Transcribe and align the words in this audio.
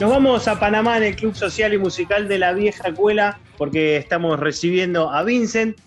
Nos 0.00 0.10
vamos 0.10 0.48
a 0.48 0.58
Panamá 0.58 0.96
en 0.96 1.04
el 1.04 1.14
Club 1.14 1.36
Social 1.36 1.72
y 1.72 1.78
Musical 1.78 2.26
de 2.26 2.38
la 2.38 2.52
Vieja 2.52 2.88
Escuela 2.88 3.38
porque 3.56 3.96
estamos 3.96 4.40
recibiendo 4.40 5.12
a 5.12 5.22
Vincent 5.22 5.78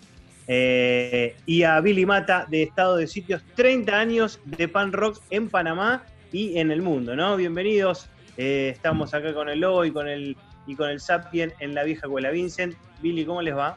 eh, 0.46 1.36
y 1.44 1.62
a 1.64 1.78
Billy 1.82 2.06
Mata 2.06 2.46
de 2.48 2.62
Estado 2.62 2.96
de 2.96 3.06
Sitios, 3.06 3.42
30 3.54 3.92
años 3.92 4.40
de 4.46 4.66
pan 4.66 4.94
rock 4.94 5.20
en 5.28 5.50
Panamá 5.50 6.06
y 6.32 6.56
en 6.56 6.70
el 6.70 6.80
mundo, 6.80 7.14
¿no? 7.14 7.36
Bienvenidos, 7.36 8.08
eh, 8.38 8.72
estamos 8.74 9.12
acá 9.12 9.34
con 9.34 9.50
el 9.50 9.60
Lobo 9.60 9.84
y 9.84 9.90
con 9.92 10.08
el, 10.08 10.38
y 10.66 10.74
con 10.74 10.88
el 10.88 11.00
Sapien 11.00 11.52
en 11.60 11.74
la 11.74 11.84
Vieja 11.84 12.06
Escuela. 12.06 12.30
Vincent, 12.30 12.74
Billy, 13.02 13.26
¿cómo 13.26 13.42
les 13.42 13.54
va? 13.54 13.76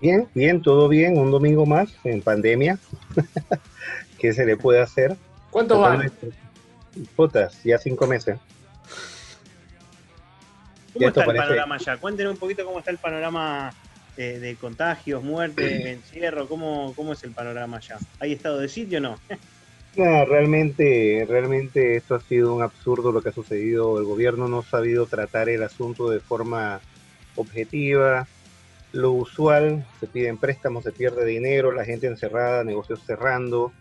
Bien, 0.00 0.26
bien, 0.34 0.60
todo 0.60 0.88
bien, 0.88 1.16
un 1.16 1.30
domingo 1.30 1.64
más 1.66 1.94
en 2.02 2.20
pandemia. 2.20 2.80
¿Qué 4.18 4.32
se 4.32 4.44
le 4.44 4.56
puede 4.56 4.80
hacer? 4.80 5.16
¿Cuántos 5.52 5.78
van? 5.78 6.10
Putas, 7.14 7.62
ya 7.62 7.78
cinco 7.78 8.08
meses. 8.08 8.38
¿Cómo 10.94 11.08
está 11.08 11.24
el 11.24 11.36
panorama 11.36 11.76
ya? 11.78 11.96
Cuéntenos 11.98 12.32
un 12.32 12.38
poquito 12.38 12.64
cómo 12.64 12.78
está 12.78 12.90
el 12.90 12.98
panorama 12.98 13.72
eh, 14.16 14.38
de 14.38 14.54
contagios, 14.56 15.22
muertes, 15.22 15.84
encierro, 15.86 16.48
¿cómo, 16.48 16.94
¿cómo 16.96 17.12
es 17.12 17.22
el 17.24 17.32
panorama 17.32 17.80
ya? 17.80 17.98
¿Hay 18.20 18.32
estado 18.32 18.58
de 18.60 18.68
sitio 18.68 18.98
o 18.98 19.02
no? 19.02 19.18
No, 19.96 20.24
realmente, 20.24 21.24
realmente 21.28 21.94
esto 21.94 22.16
ha 22.16 22.20
sido 22.20 22.52
un 22.52 22.62
absurdo 22.62 23.12
lo 23.12 23.22
que 23.22 23.28
ha 23.28 23.32
sucedido. 23.32 23.96
El 24.00 24.04
gobierno 24.04 24.48
no 24.48 24.58
ha 24.58 24.64
sabido 24.64 25.06
tratar 25.06 25.48
el 25.48 25.62
asunto 25.62 26.10
de 26.10 26.18
forma 26.18 26.80
objetiva. 27.36 28.26
Lo 28.90 29.12
usual, 29.12 29.86
se 30.00 30.08
piden 30.08 30.38
préstamos, 30.38 30.82
se 30.82 30.90
pierde 30.90 31.24
dinero, 31.24 31.70
la 31.70 31.84
gente 31.84 32.08
encerrada, 32.08 32.64
negocios 32.64 33.04
cerrando. 33.06 33.72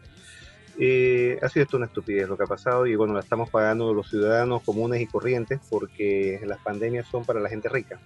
Eh, 0.79 1.37
ha 1.41 1.49
sido 1.49 1.63
esto 1.63 1.77
una 1.77 1.85
estupidez 1.85 2.27
lo 2.27 2.35
que 2.35 2.43
ha 2.43 2.47
pasado 2.47 2.87
y 2.87 2.95
bueno, 2.95 3.13
la 3.13 3.19
estamos 3.19 3.49
pagando 3.49 3.93
los 3.93 4.09
ciudadanos 4.09 4.63
comunes 4.63 5.01
y 5.01 5.05
corrientes 5.05 5.59
porque 5.69 6.41
las 6.45 6.59
pandemias 6.59 7.07
son 7.07 7.25
para 7.25 7.39
la 7.39 7.49
gente 7.49 7.69
rica. 7.69 7.99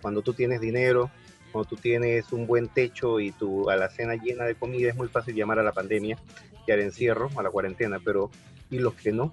Cuando 0.00 0.22
tú 0.22 0.32
tienes 0.32 0.60
dinero, 0.60 1.10
cuando 1.52 1.68
tú 1.68 1.76
tienes 1.76 2.32
un 2.32 2.46
buen 2.46 2.68
techo 2.68 3.20
y 3.20 3.30
tu 3.32 3.68
alacena 3.70 4.16
llena 4.16 4.44
de 4.44 4.54
comida, 4.54 4.88
es 4.88 4.96
muy 4.96 5.08
fácil 5.08 5.34
llamar 5.34 5.58
a 5.58 5.62
la 5.62 5.72
pandemia 5.72 6.18
y 6.66 6.72
al 6.72 6.80
encierro, 6.80 7.30
a 7.36 7.42
la 7.42 7.50
cuarentena, 7.50 8.00
pero 8.02 8.30
¿y 8.70 8.78
los 8.78 8.94
que 8.94 9.12
no? 9.12 9.32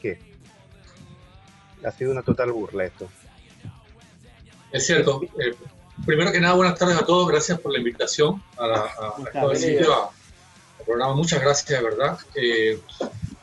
¿Qué? 0.00 0.18
Ha 1.84 1.90
sido 1.90 2.12
una 2.12 2.22
total 2.22 2.52
burla 2.52 2.84
esto. 2.84 3.08
Es 4.72 4.86
cierto. 4.86 5.20
Eh, 5.22 5.54
primero 6.06 6.32
que 6.32 6.40
nada, 6.40 6.54
buenas 6.54 6.78
tardes 6.78 6.96
a 6.96 7.04
todos. 7.04 7.28
Gracias 7.28 7.60
por 7.60 7.72
la 7.72 7.78
invitación 7.78 8.42
a, 8.56 8.66
la, 8.66 8.90
a, 9.34 9.54
sitio, 9.54 10.10
programa. 10.82 11.14
Muchas 11.14 11.40
gracias, 11.40 11.68
de 11.68 11.84
verdad. 11.84 12.18
Eh, 12.34 12.80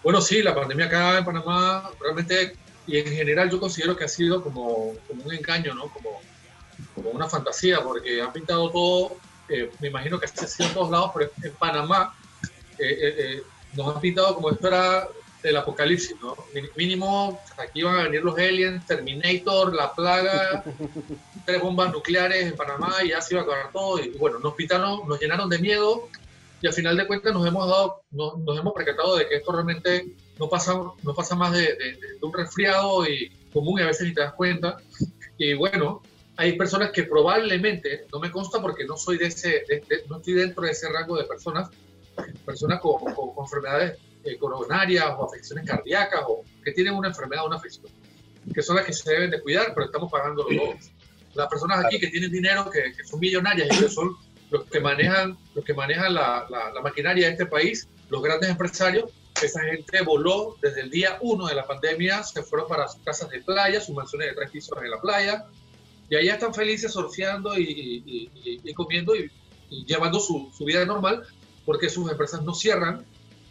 bueno, 0.04 0.22
sí, 0.22 0.42
la 0.42 0.56
pandemia 0.56 0.86
acá 0.86 1.18
en 1.18 1.26
Panamá 1.26 1.90
realmente, 2.00 2.56
y 2.88 2.98
en 2.98 3.08
general 3.08 3.50
yo 3.50 3.60
considero 3.60 3.96
que 3.96 4.06
ha 4.06 4.08
sido 4.08 4.44
como, 4.44 4.94
como 5.08 5.24
un 5.24 5.34
engaño, 5.34 5.74
¿no? 5.74 5.90
Como, 5.90 6.22
como 6.96 7.10
una 7.12 7.28
fantasía, 7.28 7.82
porque 7.82 8.22
han 8.22 8.34
pintado 8.34 8.70
todo, 8.72 9.18
eh, 9.50 9.72
me 9.80 9.90
imagino 9.90 10.20
que 10.20 10.26
ha 10.26 10.30
sido 10.30 10.70
en 10.70 10.74
todos 10.74 10.92
lados, 10.92 11.12
pero 11.14 11.32
en 11.44 11.54
Panamá 11.54 12.16
eh, 12.78 13.44
nos 13.74 13.96
han 13.96 14.02
pintado 14.02 14.36
como 14.36 14.52
esto 14.52 14.68
era 14.68 15.08
el 15.44 15.56
apocalipsis, 15.56 16.16
¿no? 16.22 16.36
Mínimo, 16.76 17.42
aquí 17.58 17.82
van 17.84 18.00
a 18.00 18.04
venir 18.04 18.24
los 18.24 18.38
aliens, 18.38 18.86
Terminator, 18.86 19.74
la 19.74 19.94
plaga, 19.94 20.64
tres 21.46 21.62
bombas 21.62 21.92
nucleares 21.92 22.48
en 22.48 22.56
Panamá 22.56 22.96
y 23.04 23.10
ya 23.10 23.22
se 23.22 23.34
iba 23.34 23.42
a 23.42 23.46
acabar 23.46 23.72
todo. 23.72 24.00
Y 24.00 24.10
bueno, 24.18 24.40
nos 24.40 24.54
pintaron, 24.56 25.08
nos 25.08 25.20
llenaron 25.20 25.50
de 25.50 25.60
miedo 25.60 26.10
y 26.62 26.68
al 26.68 26.74
final 26.74 26.98
de 26.98 27.08
cuentas 27.08 27.34
nos 27.34 27.48
hemos 27.48 27.68
dado, 27.68 28.04
nos, 28.12 28.60
hemos 28.60 28.74
percatado 28.74 29.16
de 29.16 29.28
que 29.28 29.36
esto 29.38 29.52
realmente 29.52 30.16
no 30.38 30.50
pasa, 30.50 30.74
no 30.74 31.14
pasa 31.16 31.36
más 31.36 31.54
de, 31.54 31.78
un 32.22 32.34
resfriado 32.34 33.08
y 33.08 33.30
común 33.54 33.80
y 33.80 33.84
a 33.84 33.88
veces 33.88 34.08
ni 34.08 34.14
te 34.14 34.22
das 34.22 34.34
cuenta. 34.34 34.78
Y 35.38 35.54
bueno, 35.54 36.02
hay 36.36 36.58
personas 36.58 36.92
que 36.92 37.04
probablemente, 37.04 38.08
no 38.12 38.20
me 38.20 38.32
consta 38.32 38.62
porque 38.62 38.86
no 38.86 38.98
soy 38.98 39.18
de 39.18 39.28
ese, 39.28 39.64
no 40.10 40.18
estoy 40.18 40.34
dentro 40.34 40.64
de 40.64 40.72
ese 40.72 40.90
rango 40.90 41.18
de 41.18 41.24
personas, 41.24 41.70
personas 42.46 42.82
con, 42.82 43.02
enfermedades 43.42 43.98
eh, 44.26 44.38
coronarias 44.38 45.06
o 45.18 45.26
afecciones 45.26 45.66
cardíacas 45.66 46.22
o 46.28 46.44
que 46.64 46.72
tienen 46.74 46.94
una 46.94 47.08
enfermedad 47.08 47.46
o 47.46 47.48
una 47.48 47.56
afección, 47.56 47.88
que 48.54 48.62
son 48.62 48.76
las 48.76 48.86
que 48.86 48.94
se 48.94 49.10
deben 49.10 49.32
de 49.32 49.42
cuidar, 49.42 49.74
pero 49.74 49.86
estamos 49.86 50.12
pagando 50.12 50.46
los 50.50 50.92
Las 51.36 51.48
personas 51.48 51.86
aquí 51.86 52.00
que 52.00 52.08
tienen 52.08 52.32
dinero, 52.32 52.70
que, 52.70 52.92
que 52.92 53.04
son 53.06 53.20
millonarias 53.20 53.70
y 53.72 53.84
que 53.84 53.90
son 53.90 54.18
los 54.52 54.66
que 54.66 54.80
manejan, 54.80 55.38
los 55.54 55.64
que 55.64 55.74
manejan 55.74 56.14
la, 56.14 56.46
la, 56.50 56.82
maquinaria 56.82 57.28
de 57.28 57.32
este 57.34 57.46
país, 57.46 57.88
los 58.10 58.22
grandes 58.22 58.50
empresarios, 58.50 59.12
esa 59.42 59.62
gente 59.62 60.02
voló 60.02 60.58
desde 60.62 60.82
el 60.82 60.90
día 60.90 61.18
uno 61.22 61.48
de 61.48 61.56
la 61.56 61.66
pandemia, 61.66 62.24
se 62.24 62.44
fueron 62.44 62.68
para 62.68 62.88
sus 62.88 63.02
casas 63.04 63.30
de 63.30 63.42
playa, 63.42 63.80
sus 63.80 63.96
mansiones 63.96 64.30
de 64.30 64.36
tres 64.36 64.52
pisos 64.52 64.78
en 64.82 64.92
la 64.92 65.00
playa, 65.00 65.46
y 66.10 66.16
allá 66.16 66.34
están 66.34 66.54
felices 66.54 66.92
surfeando 66.92 67.58
y, 67.58 68.30
y, 68.64 68.74
comiendo 68.74 69.16
y, 69.16 69.32
llevando 69.86 70.20
su, 70.20 70.52
su, 70.58 70.66
vida 70.66 70.84
normal, 70.86 71.24
porque 71.66 71.90
sus 71.90 72.10
empresas 72.12 72.44
no 72.44 72.54
cierran, 72.54 73.06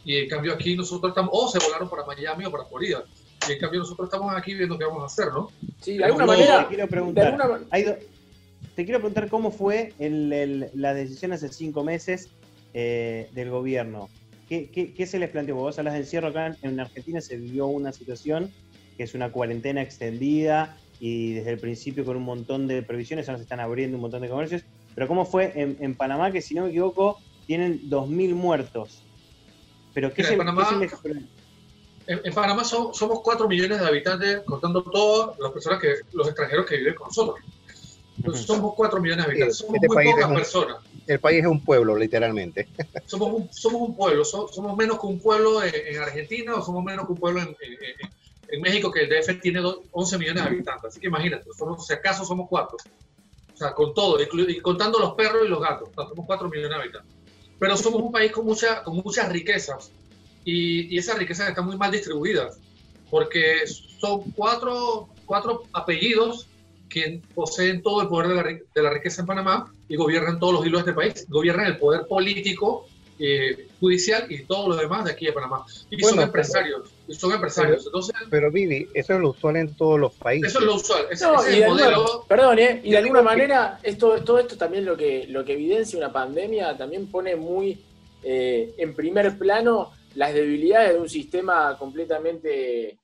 y 0.04 0.16
en 0.16 0.28
cambio 0.28 0.53
aquí 0.53 0.76
nosotros 0.76 1.10
estamos, 1.10 1.30
o 1.32 1.48
se 1.48 1.59
volaron 1.65 1.88
para 1.88 2.04
Miami 2.04 2.44
o 2.44 2.50
para 2.50 2.65
Florida, 2.65 3.04
y 3.48 3.53
en 3.53 3.59
cambio 3.60 3.80
nosotros 3.80 4.09
estamos 4.09 4.34
aquí 4.36 4.54
viendo 4.54 4.76
qué 4.76 4.84
vamos 4.84 5.04
a 5.04 5.06
hacer, 5.06 5.32
¿no? 5.32 5.50
Sí, 5.80 5.97
de 5.97 6.04
alguna 6.04 6.26
manera, 6.26 6.66
quiero 6.69 6.88
preguntar, 6.88 7.38
te 8.78 8.84
quiero 8.84 9.00
preguntar 9.00 9.28
cómo 9.28 9.50
fue 9.50 9.93
la 9.99 10.94
decisión 10.94 11.33
hace 11.33 11.49
cinco 11.49 11.83
meses 11.83 12.28
eh, 12.75 13.28
del 13.33 13.50
gobierno. 13.50 14.09
¿Qué, 14.49 15.05
se 15.05 15.19
les 15.19 15.31
planteó? 15.31 15.56
Vos 15.56 15.81
hablas 15.81 15.94
del 15.94 16.05
encierro 16.05 16.28
acá 16.28 16.56
en 16.62 16.78
Argentina, 16.78 17.21
se 17.21 17.39
vivió 17.39 17.66
una 17.66 17.93
situación 17.93 18.53
que 18.97 19.03
es 19.03 19.15
una 19.15 19.33
cuarentena 19.33 19.83
extendida 19.83 20.77
y 21.00 21.33
desde 21.33 21.50
el 21.50 21.59
principio 21.59 22.05
con 22.05 22.19
un 22.19 22.22
montón 22.22 22.69
de 22.69 22.84
previsiones, 22.84 23.28
ahora 23.28 23.39
se 23.39 23.43
están 23.43 23.59
abriendo 23.59 23.97
un 23.97 24.03
montón 24.03 24.22
de 24.22 24.28
comercios. 24.28 24.62
Pero 24.95 25.09
¿cómo 25.09 25.25
fue 25.25 25.55
en, 25.56 25.95
Panamá, 25.97 26.31
que 26.31 26.41
si 26.41 26.55
no 26.55 26.62
me 26.62 26.69
equivoco, 26.69 27.19
tienen 27.49 27.81
2.000 27.91 28.34
muertos? 28.34 29.03
Pero 29.93 30.15
¿qué, 30.15 30.22
se, 30.22 30.34
en 30.34 30.39
Panamá, 30.39 30.71
les... 30.78 30.95
en, 32.06 32.33
Panamá 32.33 32.62
somos 32.62 33.21
4 33.25 33.49
millones 33.49 33.81
de 33.81 33.87
habitantes, 33.89 34.43
contando 34.47 34.84
todas 34.84 35.37
las 35.41 35.50
personas 35.50 35.81
que, 35.81 35.95
los 36.12 36.28
extranjeros 36.28 36.65
que 36.65 36.77
viven 36.77 36.95
con 36.95 37.09
nosotros 37.09 37.41
somos 38.34 38.75
4 38.75 39.01
millones 39.01 39.25
de 39.25 39.31
habitantes, 39.31 39.56
somos 39.59 39.75
este 39.77 39.89
muy 39.89 40.12
pocas 40.12 40.33
personas. 40.33 40.77
El 41.06 41.21
país 41.21 41.41
es 41.41 41.47
un 41.47 41.65
pueblo, 41.65 41.97
literalmente. 41.97 42.69
Somos 43.06 43.33
un, 43.33 43.53
somos 43.53 43.81
un 43.81 43.97
pueblo, 43.97 44.25
somos 44.25 44.77
menos 44.77 45.01
que 45.01 45.06
un 45.06 45.19
pueblo 45.21 45.62
en, 45.62 45.99
Argentina 45.99 46.55
o 46.55 46.62
somos 46.62 46.84
menos 46.84 47.07
que 47.07 47.12
un 47.12 47.19
pueblo 47.19 47.41
en, 47.41 47.57
en, 48.49 48.61
México, 48.61 48.93
que 48.93 49.05
el 49.05 49.09
DF 49.09 49.41
tiene 49.41 49.62
11 49.91 50.19
millones 50.19 50.43
de 50.43 50.49
habitantes. 50.51 50.84
Así 50.91 51.01
que 51.01 51.07
imagínate, 51.07 51.49
somos, 51.57 51.87
si 51.87 51.95
acaso 51.95 52.27
somos 52.27 52.47
4. 52.51 52.77
O 52.77 53.57
sea, 53.57 53.73
con 53.73 53.95
todo, 53.95 54.19
y 54.21 54.61
contando 54.61 54.99
los 54.99 55.15
perros 55.15 55.47
y 55.47 55.49
los 55.49 55.61
gatos, 55.61 55.89
somos 55.95 56.27
4 56.27 56.49
millones 56.51 56.71
de 56.71 56.77
habitantes. 56.77 57.12
Pero 57.59 57.77
somos 57.78 58.03
un 58.03 58.12
país 58.12 58.31
con, 58.31 58.45
mucha, 58.45 58.83
con 58.83 58.97
muchas 58.97 59.31
riquezas 59.31 59.91
y, 60.45 60.95
y 60.95 60.99
esas 60.99 61.19
riquezas 61.19 61.49
están 61.49 61.65
muy 61.65 61.78
mal 61.78 61.91
distribuidas 61.91 62.59
porque 63.11 63.67
son 64.01 64.31
cuatro, 64.33 65.09
cuatro 65.27 65.65
apellidos 65.73 66.47
que 66.88 67.21
poseen 67.34 67.82
todo 67.82 68.03
el 68.03 68.09
poder 68.09 68.28
de 68.28 68.34
la, 68.34 68.43
de 68.43 68.82
la, 68.82 68.91
riqueza 68.91 69.22
en 69.22 69.26
Panamá 69.26 69.72
y 69.88 69.97
gobiernan 69.97 70.38
todos 70.38 70.54
los 70.54 70.66
hilos 70.66 70.84
de 70.84 70.91
este 70.91 71.00
país, 71.00 71.26
gobiernan 71.28 71.66
el 71.66 71.78
poder 71.78 72.06
político, 72.06 72.87
eh, 73.21 73.66
judicial 73.81 74.26
y 74.28 74.44
todo 74.44 74.69
lo 74.69 74.76
demás 74.76 75.04
de 75.04 75.10
aquí 75.10 75.27
de 75.27 75.32
Panamá. 75.32 75.65
Y 75.91 76.00
son 76.03 76.21
empresarios, 76.21 76.88
y 77.09 77.15
son 77.15 77.32
empresarios. 77.32 77.78
Pero, 77.78 77.88
Entonces, 77.88 78.15
pero 78.31 78.50
Vivi, 78.53 78.88
eso 78.94 79.15
es 79.15 79.21
lo 79.21 79.31
usual 79.31 79.56
en 79.56 79.75
todos 79.75 79.98
los 79.98 80.15
países. 80.15 80.50
Eso 80.50 80.60
es 80.60 80.65
lo 80.65 80.75
usual. 80.77 81.06
perdón, 82.28 82.59
¿eh? 82.60 82.81
y 82.84 82.93
de 82.93 82.98
alguna 82.98 83.22
manera 83.22 83.81
esto, 83.82 84.22
todo 84.22 84.38
esto 84.38 84.56
también 84.56 84.84
lo 84.84 84.97
que, 84.97 85.27
lo 85.28 85.44
que 85.44 85.54
evidencia 85.54 85.98
una 85.98 86.12
pandemia 86.12 86.77
también 86.77 87.10
pone 87.10 87.34
muy 87.34 87.81
eh, 88.22 88.75
en 88.78 88.94
primer 88.94 89.37
plano 89.37 89.93
las 90.15 90.32
debilidades 90.32 90.94
de 90.94 91.00
un 91.00 91.09
sistema 91.09 91.77
completamente 91.77 92.98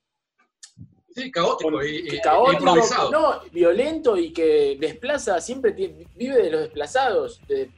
Sí, 1.14 1.30
caótico 1.30 1.84
y, 1.84 2.08
improvisado. 2.52 3.10
No, 3.10 3.40
violento 3.52 4.16
y 4.16 4.32
que 4.32 4.76
desplaza, 4.80 5.40
siempre 5.40 5.70
vive 5.72 6.42
de 6.42 6.50
los 6.50 6.60
desplazados, 6.62 7.40
de, 7.46 7.70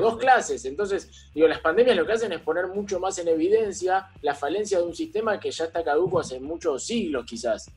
dos 0.00 0.16
clases. 0.16 0.64
Entonces, 0.64 1.30
digo, 1.34 1.46
las 1.46 1.60
pandemias 1.60 1.96
lo 1.96 2.06
que 2.06 2.12
hacen 2.12 2.32
es 2.32 2.40
poner 2.40 2.68
mucho 2.68 2.98
más 2.98 3.18
en 3.18 3.28
evidencia 3.28 4.08
la 4.22 4.34
falencia 4.34 4.78
de 4.78 4.84
un 4.84 4.94
sistema 4.94 5.38
que 5.38 5.50
ya 5.50 5.64
está 5.64 5.84
caduco 5.84 6.18
hace 6.18 6.40
muchos 6.40 6.84
siglos 6.84 7.26
quizás. 7.26 7.70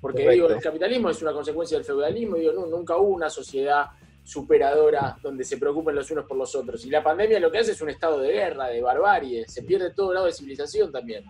Porque 0.00 0.30
digo, 0.30 0.48
el 0.48 0.60
capitalismo 0.60 1.10
es 1.10 1.20
una 1.20 1.32
consecuencia 1.32 1.76
del 1.76 1.84
feudalismo, 1.84 2.36
digo, 2.36 2.52
nunca 2.52 2.96
hubo 2.96 3.08
una 3.08 3.30
sociedad 3.30 3.86
superadora 4.22 5.18
donde 5.22 5.44
se 5.44 5.58
preocupen 5.58 5.94
los 5.94 6.10
unos 6.12 6.26
por 6.26 6.36
los 6.36 6.54
otros. 6.54 6.84
Y 6.84 6.90
la 6.90 7.02
pandemia 7.02 7.40
lo 7.40 7.50
que 7.50 7.58
hace 7.58 7.72
es 7.72 7.80
un 7.80 7.90
estado 7.90 8.20
de 8.20 8.32
guerra, 8.32 8.68
de 8.68 8.80
barbarie, 8.80 9.48
se 9.48 9.62
pierde 9.62 9.90
todo 9.90 10.08
grado 10.08 10.26
de 10.26 10.32
civilización 10.32 10.92
también. 10.92 11.24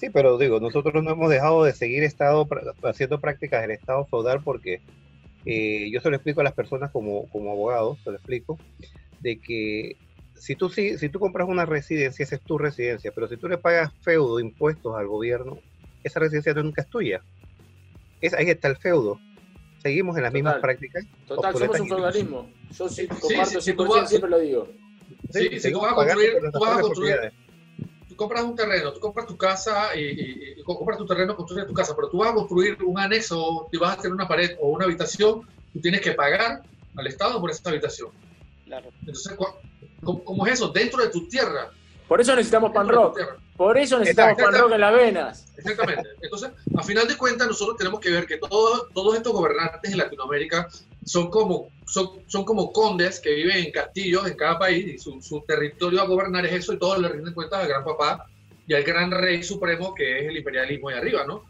Sí, 0.00 0.08
pero 0.08 0.38
digo, 0.38 0.60
nosotros 0.60 1.04
no 1.04 1.10
hemos 1.10 1.28
dejado 1.28 1.62
de 1.62 1.74
seguir 1.74 2.04
estado, 2.04 2.48
haciendo 2.84 3.20
prácticas 3.20 3.60
del 3.60 3.72
Estado 3.72 4.06
feudal 4.06 4.42
porque 4.42 4.80
eh, 5.44 5.90
yo 5.92 6.00
se 6.00 6.08
lo 6.08 6.16
explico 6.16 6.40
a 6.40 6.44
las 6.44 6.54
personas 6.54 6.90
como, 6.90 7.28
como 7.28 7.52
abogado, 7.52 7.98
se 8.02 8.10
lo 8.10 8.16
explico, 8.16 8.56
de 9.20 9.38
que 9.38 9.98
si 10.34 10.56
tú, 10.56 10.70
si, 10.70 10.96
si 10.96 11.10
tú 11.10 11.20
compras 11.20 11.46
una 11.50 11.66
residencia, 11.66 12.22
esa 12.22 12.36
es 12.36 12.40
tu 12.40 12.56
residencia, 12.56 13.12
pero 13.14 13.28
si 13.28 13.36
tú 13.36 13.46
le 13.46 13.58
pagas 13.58 13.92
feudo, 14.00 14.40
impuestos 14.40 14.96
al 14.96 15.06
gobierno, 15.06 15.58
esa 16.02 16.18
residencia 16.18 16.54
nunca 16.54 16.80
es 16.80 16.88
tuya. 16.88 17.20
es, 18.22 18.32
ahí 18.32 18.48
está 18.48 18.68
el 18.68 18.78
feudo. 18.78 19.20
Seguimos 19.82 20.16
en 20.16 20.22
las 20.22 20.32
mismas 20.32 20.60
prácticas. 20.60 21.04
Total, 21.28 21.54
somos 21.54 21.80
un 21.80 21.88
feudalismo. 21.88 22.50
Yo 22.70 22.88
sí, 22.88 23.06
comparto 23.06 23.60
sí, 23.60 23.72
100%, 23.72 24.06
siempre 24.06 24.30
lo 24.30 24.38
digo. 24.38 24.68
Sí, 25.30 25.60
si 25.60 25.72
tú 25.72 25.80
vas 25.80 25.92
a 25.92 25.94
construir, 25.94 26.32
tú 26.52 26.58
vas 26.58 26.78
a 26.78 26.80
construir, 26.80 27.32
compras 28.20 28.42
un 28.44 28.54
terreno, 28.54 28.92
tú 28.92 29.00
compras 29.00 29.26
tu 29.26 29.34
casa 29.38 29.96
y, 29.96 30.58
y, 30.58 30.62
compras 30.62 30.98
tu 30.98 31.06
terreno, 31.06 31.34
construyes 31.34 31.66
tu 31.66 31.72
casa, 31.72 31.96
pero 31.96 32.10
tú 32.10 32.18
vas 32.18 32.32
a 32.32 32.34
construir 32.34 32.76
un 32.84 32.98
anexo, 32.98 33.66
y 33.72 33.78
vas 33.78 33.94
a 33.94 33.96
tener 33.96 34.12
una 34.12 34.28
pared 34.28 34.58
o 34.60 34.68
una 34.68 34.84
habitación, 34.84 35.40
tú 35.72 35.80
tienes 35.80 36.02
que 36.02 36.12
pagar 36.12 36.62
al 36.96 37.06
Estado 37.06 37.40
por 37.40 37.50
esa 37.50 37.70
habitación. 37.70 38.10
Claro. 38.66 38.90
Entonces, 39.00 39.34
¿cómo, 40.02 40.46
es 40.46 40.52
eso? 40.52 40.68
Dentro 40.68 41.02
de 41.02 41.08
tu 41.08 41.26
tierra. 41.28 41.70
Por 42.06 42.20
eso 42.20 42.36
necesitamos 42.36 42.72
pan 42.72 42.90
rock. 42.90 43.20
Por 43.56 43.78
eso 43.78 43.98
necesitamos 43.98 44.36
pan 44.36 44.52
rock 44.52 44.72
en 44.72 44.80
las 44.82 44.94
venas. 44.94 45.46
Exactamente. 45.56 46.10
Entonces, 46.20 46.50
a 46.76 46.82
final 46.82 47.08
de 47.08 47.16
cuentas, 47.16 47.48
nosotros 47.48 47.78
tenemos 47.78 48.00
que 48.00 48.10
ver 48.10 48.26
que 48.26 48.36
todos 48.36 48.92
todos 48.92 49.16
estos 49.16 49.32
gobernantes 49.32 49.90
en 49.90 49.96
Latinoamérica 49.96 50.68
son 51.10 51.28
como, 51.28 51.70
son, 51.86 52.22
son 52.28 52.44
como 52.44 52.72
condes 52.72 53.18
que 53.18 53.34
viven 53.34 53.64
en 53.64 53.72
castillos 53.72 54.28
en 54.28 54.36
cada 54.36 54.60
país 54.60 54.86
y 54.86 54.96
su, 54.96 55.20
su 55.20 55.40
territorio 55.40 56.00
a 56.00 56.06
gobernar 56.06 56.46
es 56.46 56.52
eso 56.52 56.72
y 56.72 56.78
todos 56.78 57.00
le 57.00 57.08
rinden 57.08 57.34
cuenta 57.34 57.58
al 57.58 57.66
gran 57.66 57.84
papá 57.84 58.26
y 58.68 58.74
al 58.74 58.84
gran 58.84 59.10
rey 59.10 59.42
supremo 59.42 59.92
que 59.92 60.20
es 60.20 60.28
el 60.28 60.36
imperialismo 60.36 60.88
de 60.88 60.98
arriba, 60.98 61.24
¿no? 61.26 61.44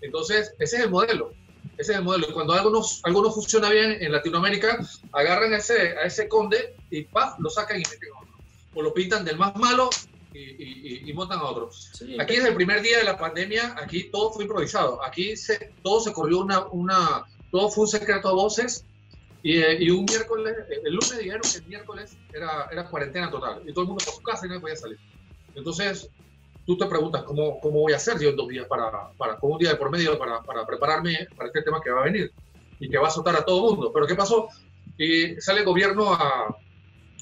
Entonces, 0.00 0.54
ese 0.58 0.76
es 0.76 0.84
el 0.84 0.90
modelo. 0.90 1.34
Ese 1.76 1.92
es 1.92 1.98
el 1.98 2.04
modelo. 2.04 2.26
Y 2.30 2.32
cuando 2.32 2.54
algo 2.54 2.70
no, 2.70 2.80
algo 3.02 3.22
no 3.22 3.30
funciona 3.30 3.68
bien 3.68 3.98
en 4.00 4.12
Latinoamérica, 4.12 4.78
agarran 5.12 5.52
a 5.52 5.58
ese, 5.58 5.98
a 5.98 6.04
ese 6.04 6.26
conde 6.26 6.74
y 6.90 7.02
¡paf! 7.02 7.38
lo 7.38 7.50
sacan 7.50 7.76
y 7.76 7.80
meten 7.80 8.08
a 8.16 8.22
otro. 8.22 8.34
O 8.72 8.80
lo 8.80 8.94
pintan 8.94 9.26
del 9.26 9.36
más 9.36 9.54
malo 9.56 9.90
y, 10.32 11.10
y, 11.10 11.12
montan 11.12 11.40
a 11.40 11.44
otro. 11.44 11.68
aquí 12.18 12.36
desde 12.36 12.48
el 12.48 12.54
primer 12.54 12.80
día 12.80 12.96
de 12.96 13.04
la 13.04 13.18
pandemia, 13.18 13.76
aquí 13.78 14.04
todo 14.04 14.32
fue 14.32 14.44
improvisado. 14.44 15.04
Aquí 15.04 15.36
se, 15.36 15.74
todo 15.82 16.00
se 16.00 16.14
corrió 16.14 16.38
una, 16.38 16.66
una, 16.68 17.26
todo 17.50 17.68
fue 17.68 17.82
un 17.82 17.88
secreto 17.88 18.30
a 18.30 18.32
voces. 18.32 18.86
Y, 19.42 19.58
y 19.58 19.90
un 19.90 20.04
miércoles, 20.04 20.56
el 20.68 20.92
lunes 20.92 21.18
dijeron 21.18 21.40
que 21.42 21.58
el 21.58 21.66
miércoles 21.66 22.16
era, 22.32 22.68
era 22.70 22.88
cuarentena 22.88 23.30
total. 23.30 23.62
Y 23.66 23.72
todo 23.72 23.82
el 23.82 23.88
mundo 23.88 24.04
por 24.04 24.14
su 24.14 24.22
casa 24.22 24.46
y 24.46 24.48
nadie 24.48 24.60
podía 24.60 24.76
salir. 24.76 24.98
Entonces, 25.54 26.08
tú 26.66 26.76
te 26.76 26.86
preguntas 26.86 27.24
cómo, 27.24 27.58
cómo 27.60 27.80
voy 27.80 27.92
a 27.92 27.96
hacer 27.96 28.18
yo 28.20 28.30
en 28.30 28.36
dos 28.36 28.48
días 28.48 28.66
para, 28.66 29.10
para 29.16 29.36
con 29.38 29.52
un 29.52 29.58
día 29.58 29.70
de 29.70 29.76
por 29.76 29.90
medio 29.90 30.18
para, 30.18 30.42
para, 30.42 30.64
prepararme 30.66 31.26
para 31.36 31.48
este 31.48 31.62
tema 31.62 31.80
que 31.82 31.90
va 31.90 32.02
a 32.02 32.04
venir 32.04 32.32
y 32.78 32.88
que 32.88 32.98
va 32.98 33.06
a 33.06 33.08
azotar 33.08 33.36
a 33.36 33.44
todo 33.44 33.70
el 33.70 33.76
mundo. 33.76 33.92
Pero 33.92 34.06
¿qué 34.06 34.14
pasó? 34.14 34.48
Y 34.96 35.40
sale 35.40 35.60
el 35.60 35.66
gobierno 35.66 36.12
a, 36.12 36.56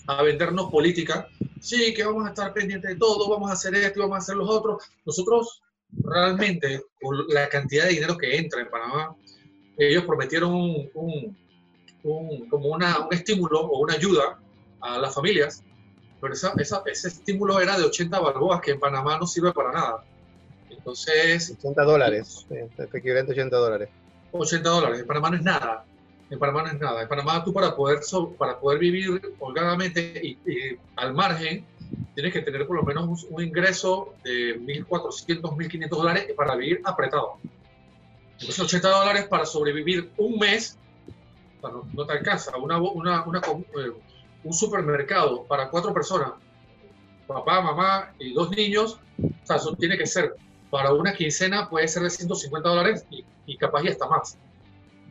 a 0.06 0.22
vendernos 0.22 0.70
política. 0.70 1.28
Sí, 1.60 1.92
que 1.94 2.04
vamos 2.04 2.26
a 2.26 2.30
estar 2.30 2.52
pendientes 2.52 2.90
de 2.90 2.96
todo, 2.96 3.28
vamos 3.28 3.50
a 3.50 3.54
hacer 3.54 3.74
esto 3.74 4.00
vamos 4.00 4.16
a 4.16 4.18
hacer 4.18 4.36
los 4.36 4.48
otros. 4.48 4.82
Nosotros 5.04 5.62
realmente, 5.92 6.82
con 7.00 7.26
la 7.28 7.48
cantidad 7.48 7.84
de 7.84 7.94
dinero 7.94 8.16
que 8.16 8.36
entra 8.36 8.60
en 8.60 8.70
Panamá, 8.70 9.14
ellos 9.76 10.04
prometieron 10.04 10.52
un, 10.52 10.90
un, 10.94 11.38
un 12.04 12.48
como 12.48 12.68
una, 12.68 13.06
un 13.06 13.12
estímulo 13.12 13.60
o 13.60 13.80
una 13.80 13.94
ayuda 13.94 14.38
a 14.80 14.98
las 14.98 15.14
familias 15.14 15.62
pero 16.20 16.34
esa, 16.34 16.52
esa, 16.58 16.82
ese 16.86 17.08
estímulo 17.08 17.60
era 17.60 17.78
de 17.78 17.84
80 17.84 18.20
balboas, 18.20 18.60
que 18.60 18.72
en 18.72 18.80
Panamá 18.80 19.18
no 19.18 19.26
sirve 19.26 19.52
para 19.52 19.72
nada. 19.72 20.04
Entonces... 20.68 21.54
80 21.58 21.82
dólares, 21.82 22.46
efectivamente 22.78 23.32
80 23.32 23.56
dólares. 23.56 23.88
80 24.32 24.68
dólares, 24.68 25.00
en 25.00 25.06
Panamá 25.06 25.30
no 25.30 25.36
es 25.36 25.42
nada. 25.42 25.84
En 26.28 26.38
Panamá 26.38 26.62
no 26.62 26.68
es 26.68 26.78
nada. 26.78 27.02
En 27.02 27.08
Panamá 27.08 27.42
tú 27.42 27.52
para 27.52 27.74
poder, 27.74 28.00
para 28.38 28.60
poder 28.60 28.78
vivir 28.78 29.34
holgadamente 29.38 30.20
y, 30.22 30.38
al 30.96 31.14
margen, 31.14 31.64
tienes 32.14 32.32
que 32.32 32.42
tener 32.42 32.66
por 32.66 32.76
lo 32.76 32.82
menos 32.82 33.26
un, 33.28 33.42
ingreso 33.42 34.14
de 34.22 34.60
1.400, 34.60 35.40
1.500 35.40 35.88
dólares 35.88 36.26
para 36.36 36.54
vivir 36.54 36.82
apretado. 36.84 37.38
Entonces 38.32 38.60
80 38.60 38.88
dólares 38.88 39.26
para 39.26 39.44
sobrevivir 39.44 40.10
un 40.18 40.38
mes, 40.38 40.78
no, 41.62 42.06
te 42.06 42.12
alcanza. 42.12 42.56
Una, 42.56 42.80
una, 42.80 43.24
una, 43.24 43.38
eh, 43.40 43.92
un 44.44 44.52
supermercado 44.52 45.44
para 45.44 45.68
cuatro 45.68 45.92
personas, 45.92 46.32
papá, 47.26 47.60
mamá 47.60 48.12
y 48.18 48.32
dos 48.32 48.50
niños, 48.50 48.98
o 49.22 49.46
sea, 49.46 49.56
eso 49.56 49.74
tiene 49.76 49.96
que 49.98 50.06
ser 50.06 50.34
para 50.70 50.92
una 50.92 51.14
quincena, 51.14 51.68
puede 51.68 51.88
ser 51.88 52.02
de 52.02 52.10
150 52.10 52.68
dólares 52.68 53.04
y, 53.46 53.56
capaz 53.56 53.82
ya 53.82 53.90
está 53.90 54.06
más. 54.06 54.38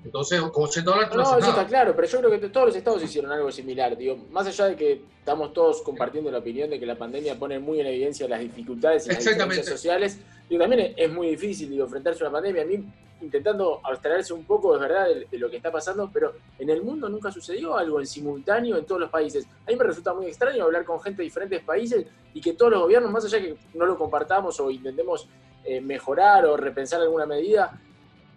Entonces, 0.03 0.39
con 0.39 0.63
80 0.63 0.89
dólares... 0.89 1.13
No, 1.13 1.37
eso 1.37 1.49
está 1.49 1.67
claro, 1.67 1.93
pero 1.93 2.07
yo 2.07 2.19
creo 2.19 2.39
que 2.39 2.47
todos 2.47 2.67
los 2.67 2.75
estados 2.77 3.03
hicieron 3.03 3.33
algo 3.33 3.51
similar. 3.51 3.97
Digo, 3.97 4.17
más 4.31 4.47
allá 4.47 4.67
de 4.67 4.77
que 4.77 5.01
estamos 5.19 5.51
todos 5.51 5.81
compartiendo 5.81 6.31
la 6.31 6.37
opinión 6.37 6.69
de 6.69 6.79
que 6.79 6.85
la 6.85 6.95
pandemia 6.95 7.37
pone 7.37 7.59
muy 7.59 7.81
en 7.81 7.87
evidencia 7.87 8.25
las 8.29 8.39
dificultades 8.39 9.05
y 9.07 9.09
las 9.09 9.65
sociales, 9.65 10.17
digo, 10.49 10.61
también 10.61 10.93
es 10.95 11.11
muy 11.11 11.27
difícil 11.27 11.69
digo, 11.69 11.83
enfrentarse 11.83 12.23
a 12.23 12.27
una 12.27 12.33
pandemia. 12.37 12.61
A 12.61 12.65
mí 12.65 12.85
intentando 13.21 13.81
abstraerse 13.83 14.33
un 14.33 14.45
poco, 14.45 14.75
es 14.75 14.81
verdad, 14.81 15.07
de, 15.29 15.37
lo 15.37 15.49
que 15.49 15.57
está 15.57 15.71
pasando, 15.71 16.09
pero 16.11 16.33
en 16.57 16.69
el 16.69 16.81
mundo 16.81 17.09
nunca 17.09 17.31
sucedió 17.31 17.77
algo 17.77 17.99
en 17.99 18.07
simultáneo 18.07 18.77
en 18.77 18.85
todos 18.85 19.01
los 19.01 19.09
países. 19.09 19.45
A 19.67 19.71
mí 19.71 19.75
me 19.75 19.83
resulta 19.83 20.13
muy 20.13 20.27
extraño 20.27 20.63
hablar 20.63 20.85
con 20.85 21.01
gente 21.01 21.21
de 21.21 21.25
diferentes 21.25 21.63
países 21.63 22.05
y 22.33 22.41
que 22.41 22.53
todos 22.53 22.71
los 22.71 22.81
gobiernos, 22.81 23.11
más 23.11 23.25
allá 23.25 23.39
de 23.39 23.43
que 23.43 23.57
no 23.73 23.85
lo 23.85 23.97
compartamos 23.97 24.59
o 24.59 24.71
intentemos 24.71 25.27
eh, 25.63 25.81
mejorar 25.81 26.45
o 26.45 26.55
repensar 26.55 27.01
alguna 27.01 27.25
medida, 27.25 27.79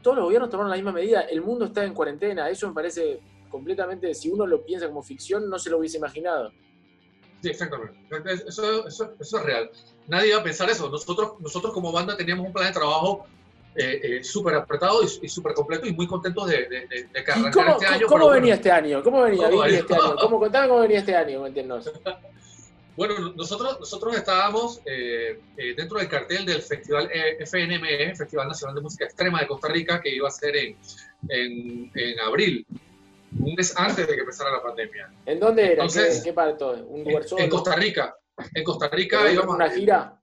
todos 0.03 0.17
los 0.17 0.25
gobiernos 0.25 0.51
tomaron 0.51 0.71
la 0.71 0.77
misma 0.77 0.93
medida. 0.93 1.23
El 1.23 1.43
mundo 1.43 1.67
está 1.67 1.85
en 1.85 1.95
cuarentena. 1.95 2.51
Eso 2.51 2.67
me 2.69 2.75
parece 2.75 3.21
completamente, 3.49 4.13
si 4.15 4.31
uno 4.31 4.47
lo 4.47 4.65
piensa 4.65 4.89
como 4.89 5.03
ficción, 5.03 5.49
no 5.49 5.59
se 5.59 5.71
lo 5.71 5.79
hubiese 5.79 5.99
imaginado. 5.99 6.51
Sí, 7.43 7.51
exactamente. 7.51 7.99
Eso, 8.47 8.87
eso, 8.87 9.15
es 9.21 9.33
real. 9.43 9.71
Nadie 10.09 10.29
iba 10.29 10.39
a 10.41 10.43
pensar 10.43 10.71
eso. 10.71 10.89
Nosotros, 10.89 11.41
nosotros 11.41 11.73
como 11.73 11.93
banda 11.93 12.17
teníamos 12.17 12.47
un 12.47 12.53
plan 12.53 12.67
de 12.67 12.73
trabajo 12.73 13.27
eh, 13.75 14.01
eh, 14.03 14.25
súper 14.25 14.55
apretado 14.55 15.01
y, 15.03 15.29
súper 15.29 15.55
completo 15.55 15.87
y 15.87 15.95
muy 15.95 16.07
contentos 16.07 16.47
de, 16.47 16.69
de, 16.69 16.87
de, 16.87 17.25
que 17.25 17.51
cómo, 17.51 17.73
este 17.73 17.87
año. 17.87 18.07
¿Cómo 18.07 18.29
venía 18.29 18.55
este 18.55 18.71
año? 18.71 19.03
¿Cómo 19.03 19.23
venía, 19.23 19.49
este 19.49 19.95
año? 19.95 20.17
¿Cómo, 20.21 20.39
contame 20.39 20.69
cómo 20.69 20.81
venía 20.81 20.99
este 20.99 21.17
año? 21.17 21.43
bueno, 22.97 23.33
nosotros, 23.35 23.81
nosotros 23.81 24.15
estábamos 24.15 24.83
eh, 24.85 25.41
eh, 25.57 25.75
dentro 25.75 25.99
del 25.99 26.09
cartel 26.09 26.45
del 26.45 26.61
Festival 26.61 27.09
FNME, 27.41 28.15
Festival 28.15 28.49
Nacional 28.49 28.75
de 28.75 28.83
Música 28.83 29.07
Extrema 29.07 29.41
de 29.41 29.47
Costa 29.47 29.69
Rica, 29.69 30.03
que 30.03 30.15
iba 30.15 30.29
a 30.29 30.31
ser 30.31 30.55
en, 30.55 30.77
en, 31.31 31.91
en 31.95 32.21
abril, 32.21 32.67
un 33.39 33.55
mes 33.55 33.75
antes 33.75 34.07
de 34.07 34.15
que 34.15 34.21
empezara 34.21 34.51
la 34.51 34.63
pandemia. 34.63 35.11
¿En 35.25 35.41
dónde 35.41 35.63
era? 35.63 35.73
Entonces, 35.85 36.19
¿Qué, 36.19 36.25
qué 36.25 36.33
parte? 36.35 36.63
¿Un 36.65 37.05
solo? 37.25 37.43
En 37.43 37.49
Costa 37.49 37.75
Rica. 37.75 38.15
En 38.55 38.65
Costa 38.65 38.89
Rica 38.89 39.31
íbamos 39.31 39.55
una 39.55 39.71
gira 39.71 40.22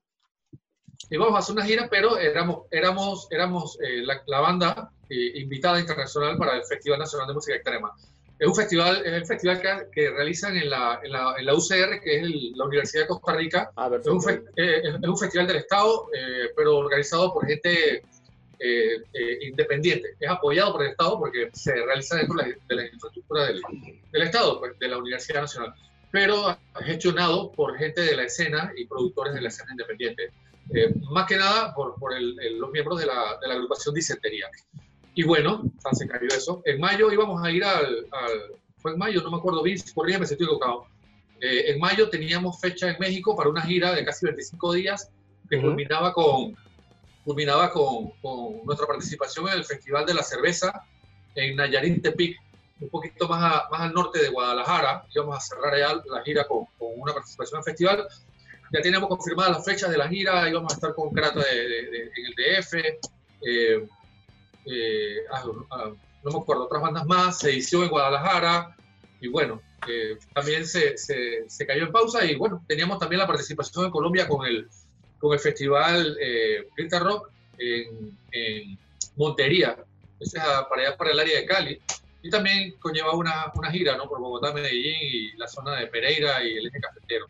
íbamos 1.10 1.36
a 1.36 1.40
hacer 1.40 1.54
una 1.56 1.66
gira, 1.66 1.88
pero 1.90 2.18
éramos, 2.18 2.66
éramos, 2.72 3.28
éramos 3.32 3.78
eh, 3.82 4.04
la, 4.04 4.40
banda 4.40 4.92
eh, 5.10 5.32
invitada 5.36 5.80
internacional 5.80 6.38
para 6.38 6.56
el 6.56 6.64
Festival 6.64 7.00
Nacional 7.00 7.28
de 7.28 7.34
Música 7.34 7.56
Extrema. 7.56 7.92
Es 8.38 8.48
un 8.48 8.56
festival, 8.56 9.02
es 9.06 9.14
el 9.14 9.26
festival 9.26 9.62
que, 9.62 9.88
que 9.92 10.10
realizan 10.12 10.56
en 10.56 10.70
la, 10.70 11.02
en, 11.04 11.12
la, 11.12 11.36
en 11.38 11.46
la, 11.46 11.54
UCR, 11.54 12.00
que 12.02 12.22
es 12.22 12.30
la 12.56 12.66
Universidad 12.66 13.04
de 13.04 13.08
Costa 13.08 13.34
Rica. 13.34 13.72
Ah, 13.76 13.90
es, 13.94 14.08
un 14.08 14.22
eh, 14.56 14.82
es, 14.84 15.10
un 15.10 15.18
festival 15.18 15.48
del 15.48 15.58
Estado, 15.58 16.08
pero 16.56 16.78
organizado 16.78 17.34
por 17.34 17.46
gente 17.46 18.04
independiente. 19.42 20.16
Es 20.20 20.30
apoyado 20.30 20.74
por 20.74 20.84
el 20.84 20.92
Estado 20.92 21.20
porque 21.20 21.50
se 21.52 21.74
realiza 21.74 22.16
dentro 22.16 22.38
de 22.38 22.76
la, 22.76 22.86
infraestructura 22.86 23.46
del, 23.46 23.62
del 24.12 24.22
Estado, 24.22 24.60
pues, 24.60 24.80
de 24.80 24.88
la 24.88 24.98
Universidad 24.98 25.42
Nacional, 25.42 25.74
pero 26.10 26.58
gestionado 26.82 27.52
por 27.52 27.78
gente 27.78 28.02
de 28.02 28.16
la 28.16 28.24
escena 28.24 28.72
y 28.78 28.86
productores 28.86 29.34
de 29.34 29.42
la 29.42 29.50
escena 29.50 29.72
independiente. 29.72 30.32
Eh, 30.74 30.94
más 31.10 31.26
que 31.26 31.36
nada 31.36 31.74
por, 31.74 31.96
por 31.96 32.14
el, 32.14 32.36
los 32.60 32.72
miembros 32.72 33.00
de 33.00 33.08
la, 33.08 33.38
de 33.42 33.48
la, 33.48 33.56
agrupación 33.56 33.96
Disentería. 33.96 34.48
Y 35.16 35.24
bueno, 35.24 35.64
se 35.94 36.08
cayó 36.08 36.28
eso. 36.28 36.62
En 36.66 36.80
mayo 36.80 37.12
íbamos 37.12 37.44
a 37.44 37.52
ir 37.52 37.64
al, 37.64 38.06
fue 38.78 38.92
en 38.92 39.00
mayo, 39.00 39.22
no 39.22 39.32
me 39.32 39.38
acuerdo 39.38 39.64
bien, 39.64 39.78
corrígeme 39.94 40.26
si 40.26 40.34
estoy 40.34 40.46
equivocado. 40.46 40.86
Eh, 41.42 41.72
en 41.72 41.80
mayo 41.80 42.10
teníamos 42.10 42.60
fecha 42.60 42.90
en 42.90 42.98
México 43.00 43.36
para 43.36 43.50
una 43.50 43.62
gira 43.62 43.94
de 43.94 44.06
casi 44.06 44.26
25 44.26 44.74
días 44.74 45.10
que 45.50 45.60
culminaba, 45.60 46.14
con, 46.14 46.56
culminaba 47.26 47.72
con, 47.72 48.12
con, 48.22 48.64
nuestra 48.66 48.86
participación 48.86 49.48
en 49.48 49.56
el 49.56 49.66
Festival 49.66 50.06
de 50.06 50.14
la 50.14 50.22
Cerveza 50.22 50.86
en 51.36 51.56
Nayarit 51.56 52.04
Tepic, 52.04 52.38
un 52.80 52.90
poquito 52.90 53.28
más, 53.28 53.64
más 53.72 53.82
al 53.82 53.94
norte 53.94 54.22
de 54.22 54.30
Guadalajara. 54.30 55.06
Íbamos 55.14 55.38
a 55.38 55.42
cerrar 55.42 55.74
allá 55.74 56.02
la 56.06 56.22
gira 56.24 56.48
con, 56.48 56.66
con 56.78 56.90
una 56.96 57.14
participación 57.14 57.58
en 57.58 57.60
el 57.60 57.64
festival 57.64 58.08
ya 58.72 58.82
teníamos 58.82 59.10
confirmadas 59.10 59.58
las 59.58 59.66
fechas 59.66 59.90
de 59.90 59.98
la 59.98 60.08
gira, 60.08 60.48
íbamos 60.50 60.72
a 60.72 60.76
estar 60.76 60.94
con 60.94 61.12
Crata 61.12 61.42
en 61.52 62.26
el 62.26 62.36
DF, 62.36 62.74
eh, 63.42 63.88
eh, 64.66 65.18
ah, 65.32 65.44
ah, 65.72 65.92
no 66.24 66.32
me 66.32 66.38
acuerdo, 66.40 66.66
otras 66.66 66.82
bandas 66.82 67.06
más, 67.06 67.40
se 67.40 67.54
hizo 67.54 67.84
en 67.84 67.90
Guadalajara, 67.90 68.76
y 69.22 69.28
bueno, 69.28 69.62
eh, 69.88 70.18
también 70.34 70.66
se, 70.66 70.98
se, 70.98 71.50
se, 71.50 71.66
cayó 71.66 71.84
en 71.84 71.92
pausa, 71.92 72.26
y 72.26 72.36
bueno, 72.36 72.64
teníamos 72.68 73.00
también 73.00 73.20
la 73.20 73.28
participación 73.28 73.86
en 73.86 73.92
Colombia 73.92 74.28
con 74.28 74.46
el, 74.46 74.68
con 75.20 75.34
el 75.34 75.40
festival 75.40 76.18
eh, 76.22 76.68
Rock 77.00 77.32
en, 77.58 78.18
en 78.32 78.78
Montería, 79.16 79.78
es 80.20 80.34
para 80.34 80.82
allá, 80.82 80.98
para 80.98 81.12
el 81.12 81.20
área 81.20 81.40
de 81.40 81.46
Cali, 81.46 81.82
y 82.22 82.30
también 82.30 82.74
conlleva 82.80 83.16
una, 83.16 83.52
una 83.56 83.72
gira 83.72 83.96
¿no? 83.96 84.08
por 84.08 84.20
Bogotá, 84.20 84.54
Medellín 84.54 84.98
y 85.00 85.32
la 85.38 85.48
zona 85.48 85.76
de 85.76 85.88
Pereira 85.88 86.44
y 86.44 86.58
el 86.58 86.68
eje 86.68 86.80
cafetero. 86.80 87.28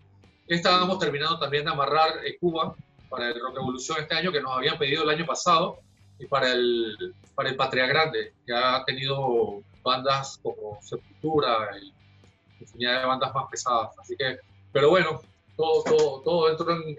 Estábamos 0.49 0.97
terminando 0.97 1.37
también 1.37 1.63
de 1.63 1.71
amarrar 1.71 2.25
eh, 2.25 2.35
Cuba 2.39 2.75
para 3.07 3.27
el 3.29 3.39
Rock 3.39 3.55
Revolución 3.55 3.99
este 3.99 4.15
año, 4.15 4.31
que 4.31 4.41
nos 4.41 4.57
habían 4.57 4.79
pedido 4.79 5.03
el 5.03 5.09
año 5.09 5.25
pasado. 5.25 5.79
y 6.17 6.25
para 6.25 6.51
el, 6.51 7.13
para 7.35 7.49
el 7.49 7.55
Patria 7.55 7.85
Grande, 7.85 8.33
que 8.45 8.53
ha 8.53 8.83
tenido 8.83 9.61
bandas 9.83 10.39
como 10.41 10.79
Sepultura 10.81 11.69
y 11.79 11.93
infinidad 12.59 13.01
de 13.01 13.05
bandas 13.05 13.33
más 13.33 13.45
pesadas. 13.49 13.91
Así 13.99 14.17
que, 14.17 14.39
pero 14.73 14.89
bueno, 14.89 15.21
todo, 15.55 15.83
todo, 15.83 16.21
todo 16.21 16.47
dentro 16.47 16.71
en, 16.73 16.95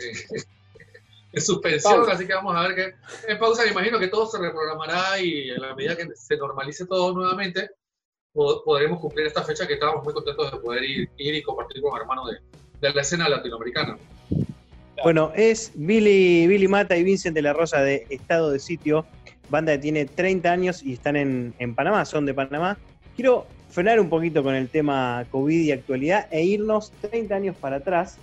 en 1.33 1.43
suspensión, 1.43 2.09
así 2.09 2.27
que 2.27 2.35
vamos 2.35 2.57
a 2.57 2.69
ver 2.69 2.75
que 2.77 2.95
en 3.33 3.39
pausa 3.39 3.65
me 3.65 3.73
imagino 3.73 3.99
que 3.99 4.09
todo 4.09 4.27
se 4.27 4.39
reprogramará 4.39 5.21
y 5.21 5.51
en 5.51 5.61
la 5.61 5.75
medida 5.75 5.97
que 5.97 6.07
se 6.15 6.37
normalice 6.37 6.87
todo 6.87 7.13
nuevamente, 7.13 7.69
podremos 8.33 9.01
cumplir 9.01 9.27
esta 9.27 9.43
fecha 9.43 9.67
que 9.67 9.75
estábamos 9.75 10.05
muy 10.05 10.15
contentos 10.15 10.53
de 10.53 10.59
poder 10.59 10.85
ir, 10.85 11.11
ir 11.17 11.35
y 11.35 11.43
compartir 11.43 11.83
con 11.83 12.01
hermanos 12.01 12.31
de, 12.31 12.39
de 12.81 12.93
la 12.93 13.03
escena 13.03 13.29
latinoamericana. 13.29 13.97
Bueno, 15.03 15.33
es 15.35 15.73
Billy, 15.75 16.47
Billy 16.47 16.69
Mata 16.69 16.97
y 16.97 17.05
Vincent 17.05 17.35
de 17.35 17.43
la 17.43 17.53
Rosa 17.53 17.81
de 17.81 18.07
Estado 18.11 18.51
de 18.51 18.59
Sitio, 18.59 19.07
banda 19.49 19.73
que 19.73 19.79
tiene 19.79 20.05
30 20.05 20.51
años 20.51 20.83
y 20.83 20.93
están 20.93 21.17
en, 21.17 21.75
Panamá, 21.75 22.05
son 22.05 22.27
de 22.27 22.35
Panamá. 22.35 22.77
Quiero 23.17 23.47
frenar 23.71 23.99
un 23.99 24.11
poquito 24.11 24.43
con 24.43 24.55
el 24.55 24.69
tema 24.69 25.25
COVID 25.31 25.61
y 25.61 25.73
actualidad 25.73 26.27
e 26.31 26.45
irnos 26.45 26.93
30 27.01 27.35
años 27.35 27.57
para 27.57 27.77
atrás 27.77 28.19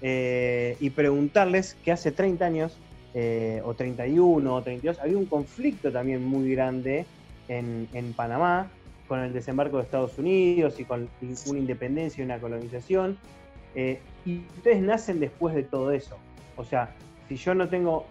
eh, 0.00 0.76
y 0.80 0.90
preguntarles 0.90 1.76
que 1.84 1.92
hace 1.92 2.12
30 2.12 2.44
años, 2.44 2.78
eh, 3.14 3.60
o 3.64 3.74
31 3.74 4.54
o 4.54 4.62
32, 4.62 5.00
había 5.00 5.18
un 5.18 5.26
conflicto 5.26 5.92
también 5.92 6.24
muy 6.24 6.50
grande 6.50 7.04
en, 7.48 8.14
Panamá 8.16 8.70
con 9.06 9.20
el 9.20 9.34
desembarco 9.34 9.76
de 9.76 9.82
Estados 9.82 10.16
Unidos 10.16 10.80
y 10.80 10.84
con 10.84 11.08
una 11.46 11.58
independencia 11.58 12.22
y 12.22 12.24
una 12.24 12.38
colonización. 12.38 13.18
Eh, 13.74 14.00
y 14.24 14.38
ustedes 14.56 14.80
nacen 14.80 15.20
después 15.20 15.54
de 15.54 15.62
todo 15.62 15.92
eso. 15.92 16.16
O 16.56 16.64
sea, 16.64 16.94
si 17.28 17.36
yo 17.36 17.54
no 17.54 17.68
tengo, 17.68 18.06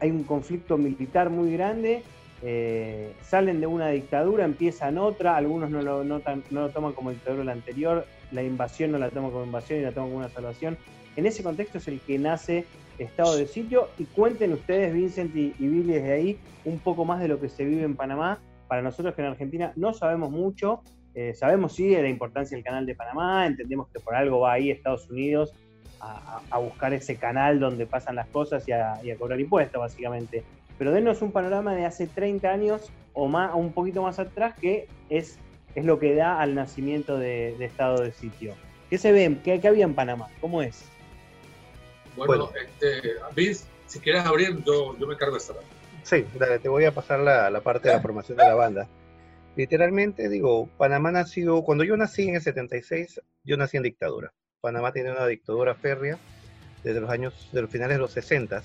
hay 0.00 0.10
un 0.10 0.24
conflicto 0.24 0.76
militar 0.76 1.30
muy 1.30 1.52
grande, 1.52 2.02
eh, 2.42 3.12
salen 3.22 3.60
de 3.60 3.66
una 3.66 3.88
dictadura, 3.88 4.44
empiezan 4.44 4.98
otra, 4.98 5.36
algunos 5.36 5.70
no 5.70 5.82
lo, 5.82 6.04
lo 6.04 6.68
toman 6.70 6.92
como 6.92 7.10
dictadura 7.10 7.44
la 7.44 7.52
anterior, 7.52 8.06
la 8.32 8.42
invasión 8.42 8.92
no 8.92 8.98
la 8.98 9.10
toman 9.10 9.30
como 9.30 9.44
invasión 9.44 9.80
y 9.80 9.82
la 9.82 9.92
toman 9.92 10.10
como 10.10 10.18
una 10.20 10.28
salvación. 10.28 10.76
En 11.16 11.24
ese 11.26 11.42
contexto 11.42 11.78
es 11.78 11.88
el 11.88 12.00
que 12.00 12.18
nace 12.18 12.66
Estado 12.98 13.36
de 13.36 13.46
Sitio 13.46 13.88
y 13.98 14.04
cuenten 14.04 14.52
ustedes, 14.52 14.92
Vincent 14.92 15.34
y, 15.34 15.54
y 15.58 15.66
Billy, 15.66 15.94
desde 15.94 16.12
ahí 16.12 16.38
un 16.64 16.78
poco 16.78 17.04
más 17.04 17.20
de 17.20 17.28
lo 17.28 17.40
que 17.40 17.48
se 17.48 17.64
vive 17.64 17.84
en 17.84 17.96
Panamá. 17.96 18.40
Para 18.68 18.82
nosotros 18.82 19.14
que 19.14 19.22
en 19.22 19.28
Argentina 19.28 19.72
no 19.76 19.94
sabemos 19.94 20.30
mucho, 20.30 20.82
eh, 21.16 21.32
sabemos 21.34 21.74
sí 21.74 21.88
de 21.88 22.02
la 22.02 22.10
importancia 22.10 22.54
del 22.54 22.62
canal 22.62 22.84
de 22.84 22.94
Panamá, 22.94 23.46
entendemos 23.46 23.88
que 23.88 23.98
por 24.00 24.14
algo 24.14 24.40
va 24.40 24.52
ahí 24.52 24.70
Estados 24.70 25.08
Unidos 25.08 25.54
a, 25.98 26.58
buscar 26.58 26.92
ese 26.92 27.16
canal 27.16 27.58
donde 27.58 27.86
pasan 27.86 28.16
las 28.16 28.26
cosas 28.26 28.68
y 28.68 28.72
a, 28.72 29.00
cobrar 29.18 29.40
impuestos, 29.40 29.80
básicamente. 29.80 30.44
Pero 30.76 30.92
denos 30.92 31.22
un 31.22 31.32
panorama 31.32 31.74
de 31.74 31.86
hace 31.86 32.06
30 32.06 32.50
años 32.50 32.92
o 33.14 33.28
más, 33.28 33.54
un 33.54 33.72
poquito 33.72 34.02
más 34.02 34.18
atrás, 34.18 34.54
que 34.60 34.88
es, 35.08 35.38
es 35.74 35.86
lo 35.86 35.98
que 35.98 36.14
da 36.14 36.38
al 36.38 36.54
nacimiento 36.54 37.18
de, 37.18 37.56
Estado 37.64 38.02
de 38.02 38.12
Sitio. 38.12 38.54
¿Qué 38.90 38.98
se 38.98 39.10
ve? 39.10 39.38
¿Qué, 39.42 39.66
había 39.66 39.86
en 39.86 39.94
Panamá? 39.94 40.28
¿Cómo 40.42 40.60
es? 40.60 40.84
Bueno, 42.14 42.50
este, 42.62 43.54
si 43.86 44.00
quieres 44.00 44.26
abrir, 44.26 44.62
yo, 44.64 44.94
yo 44.98 45.06
me 45.06 45.16
cargo 45.16 45.38
esta. 45.38 45.54
Sí, 46.02 46.26
dale, 46.38 46.58
te 46.58 46.68
voy 46.68 46.84
a 46.84 46.92
pasar 46.92 47.20
la, 47.20 47.48
la 47.48 47.62
parte 47.62 47.88
de 47.88 47.94
la 47.94 48.00
formación 48.02 48.36
de 48.36 48.44
la 48.44 48.54
banda. 48.54 48.86
Literalmente, 49.56 50.28
digo, 50.28 50.68
Panamá 50.76 51.10
nació, 51.10 51.62
cuando 51.62 51.82
yo 51.82 51.96
nací 51.96 52.28
en 52.28 52.34
el 52.34 52.42
76, 52.42 53.22
yo 53.42 53.56
nací 53.56 53.78
en 53.78 53.84
dictadura. 53.84 54.32
Panamá 54.60 54.92
tiene 54.92 55.10
una 55.10 55.26
dictadura 55.26 55.74
férrea 55.74 56.18
desde 56.84 57.00
los 57.00 57.08
años, 57.08 57.48
de 57.52 57.62
los 57.62 57.70
finales 57.70 57.96
de 57.96 58.00
los 58.02 58.12
60, 58.12 58.62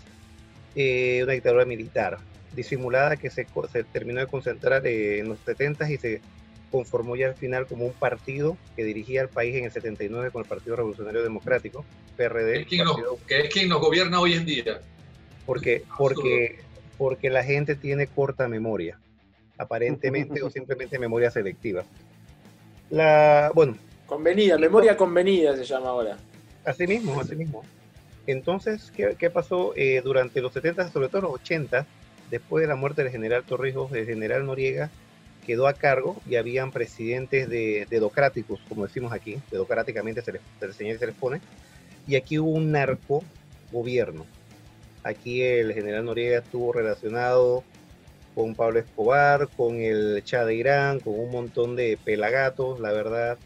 eh, 0.76 1.22
una 1.24 1.32
dictadura 1.32 1.64
militar, 1.64 2.18
disimulada 2.54 3.16
que 3.16 3.30
se, 3.30 3.48
se 3.72 3.84
terminó 3.86 4.20
de 4.20 4.28
concentrar 4.28 4.86
en 4.86 5.30
los 5.30 5.40
70 5.40 5.90
y 5.92 5.98
se 5.98 6.22
conformó 6.70 7.16
ya 7.16 7.28
al 7.28 7.36
final 7.36 7.68
como 7.68 7.86
un 7.86 7.94
partido 7.94 8.58
que 8.76 8.84
dirigía 8.84 9.22
el 9.22 9.30
país 9.30 9.56
en 9.56 9.66
el 9.66 9.72
79 9.72 10.32
con 10.32 10.44
el 10.44 10.48
Partido 10.48 10.76
Revolucionario 10.76 11.24
Democrático, 11.24 11.86
PRD. 12.18 12.66
que 13.28 13.40
es 13.40 13.54
quien 13.54 13.70
nos 13.70 13.80
gobierna 13.80 14.20
hoy 14.20 14.34
en 14.34 14.46
día. 14.46 14.82
Porque, 15.46 15.84
porque, 15.98 16.60
porque 16.98 17.30
la 17.30 17.44
gente 17.44 17.76
tiene 17.76 18.08
corta 18.08 18.48
memoria 18.48 19.00
aparentemente, 19.62 20.42
o 20.44 20.50
simplemente 20.50 20.98
memoria 21.00 21.32
selectiva. 21.32 21.84
La, 22.90 23.52
bueno. 23.54 23.78
Convenida, 24.06 24.58
memoria 24.58 24.98
convenida 24.98 25.56
se 25.56 25.64
llama 25.64 25.90
ahora. 25.90 26.18
Así 26.66 26.86
mismo, 26.86 27.20
así 27.20 27.36
mismo. 27.36 27.64
Entonces, 28.28 28.92
¿qué, 28.96 29.16
qué 29.18 29.30
pasó 29.30 29.74
eh, 29.76 30.02
durante 30.04 30.42
los 30.42 30.54
70, 30.54 30.92
sobre 30.92 31.08
todo 31.08 31.22
los 31.22 31.34
80, 31.36 31.86
después 32.30 32.62
de 32.62 32.68
la 32.68 32.76
muerte 32.76 33.04
del 33.04 33.12
general 33.12 33.44
Torrijos, 33.44 33.92
el 33.94 34.06
general 34.06 34.46
Noriega 34.46 34.90
quedó 35.46 35.68
a 35.68 35.74
cargo 35.74 36.18
y 36.30 36.36
habían 36.36 36.72
presidentes 36.72 37.50
de, 37.50 37.88
dedocráticos, 37.90 38.60
como 38.70 38.86
decimos 38.86 39.12
aquí, 39.12 39.40
dedocráticamente 39.50 40.22
se 40.22 40.34
les, 40.34 40.42
se 40.60 40.68
les 40.68 41.00
se 41.00 41.08
les 41.08 41.16
pone, 41.16 41.42
y 42.08 42.16
aquí 42.16 42.38
hubo 42.38 42.52
un 42.52 42.72
narco 42.72 43.24
gobierno. 43.72 44.26
Aquí 45.04 45.42
el 45.42 45.74
general 45.74 46.06
Noriega 46.06 46.40
estuvo 46.40 46.74
relacionado 46.74 47.64
con 48.36 48.56
Pablo 48.56 48.80
Escobar, 48.80 49.48
con 49.56 49.82
el 49.82 50.24
Chá 50.24 50.46
de 50.46 50.56
Irán, 50.56 51.00
con 51.00 51.20
un 51.20 51.32
montón 51.32 51.76
de 51.76 51.98
pelagatos, 52.04 52.80
la 52.80 52.92
verdad. 52.92 53.38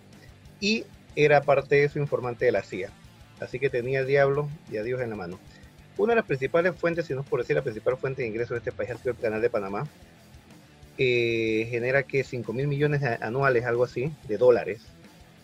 Y 0.60 0.86
era 1.16 1.42
parte 1.42 1.76
de 1.76 1.90
su 1.90 2.00
informante 2.00 2.46
de 2.46 2.52
la 2.52 2.64
CIA. 2.64 2.90
Así 3.40 3.60
que 3.60 3.70
tenía 3.70 4.02
el 4.02 4.08
diablo 4.08 4.50
y 4.72 4.78
a 4.78 4.84
Dios 4.84 5.02
en 5.02 5.10
la 5.10 5.16
mano. 5.16 5.40
Una 5.98 6.12
de 6.12 6.18
las 6.18 6.26
principales 6.26 6.76
fuentes, 6.76 7.06
si 7.06 7.14
no 7.14 7.22
es 7.22 7.28
por 7.28 7.40
decir 7.40 7.56
la 7.56 7.62
principal 7.62 7.98
fuente 7.98 8.22
de 8.22 8.28
ingresos 8.28 8.52
de 8.52 8.58
este 8.58 8.72
país, 8.72 8.90
el 9.04 9.16
canal 9.16 9.42
de 9.42 9.50
Panamá. 9.50 9.88
genera 10.98 12.04
que 12.04 12.24
5 12.24 12.52
mil 12.54 12.68
millones 12.68 13.02
anuales, 13.22 13.66
algo 13.66 13.84
así, 13.84 14.12
de 14.28 14.38
dólares. 14.38 14.82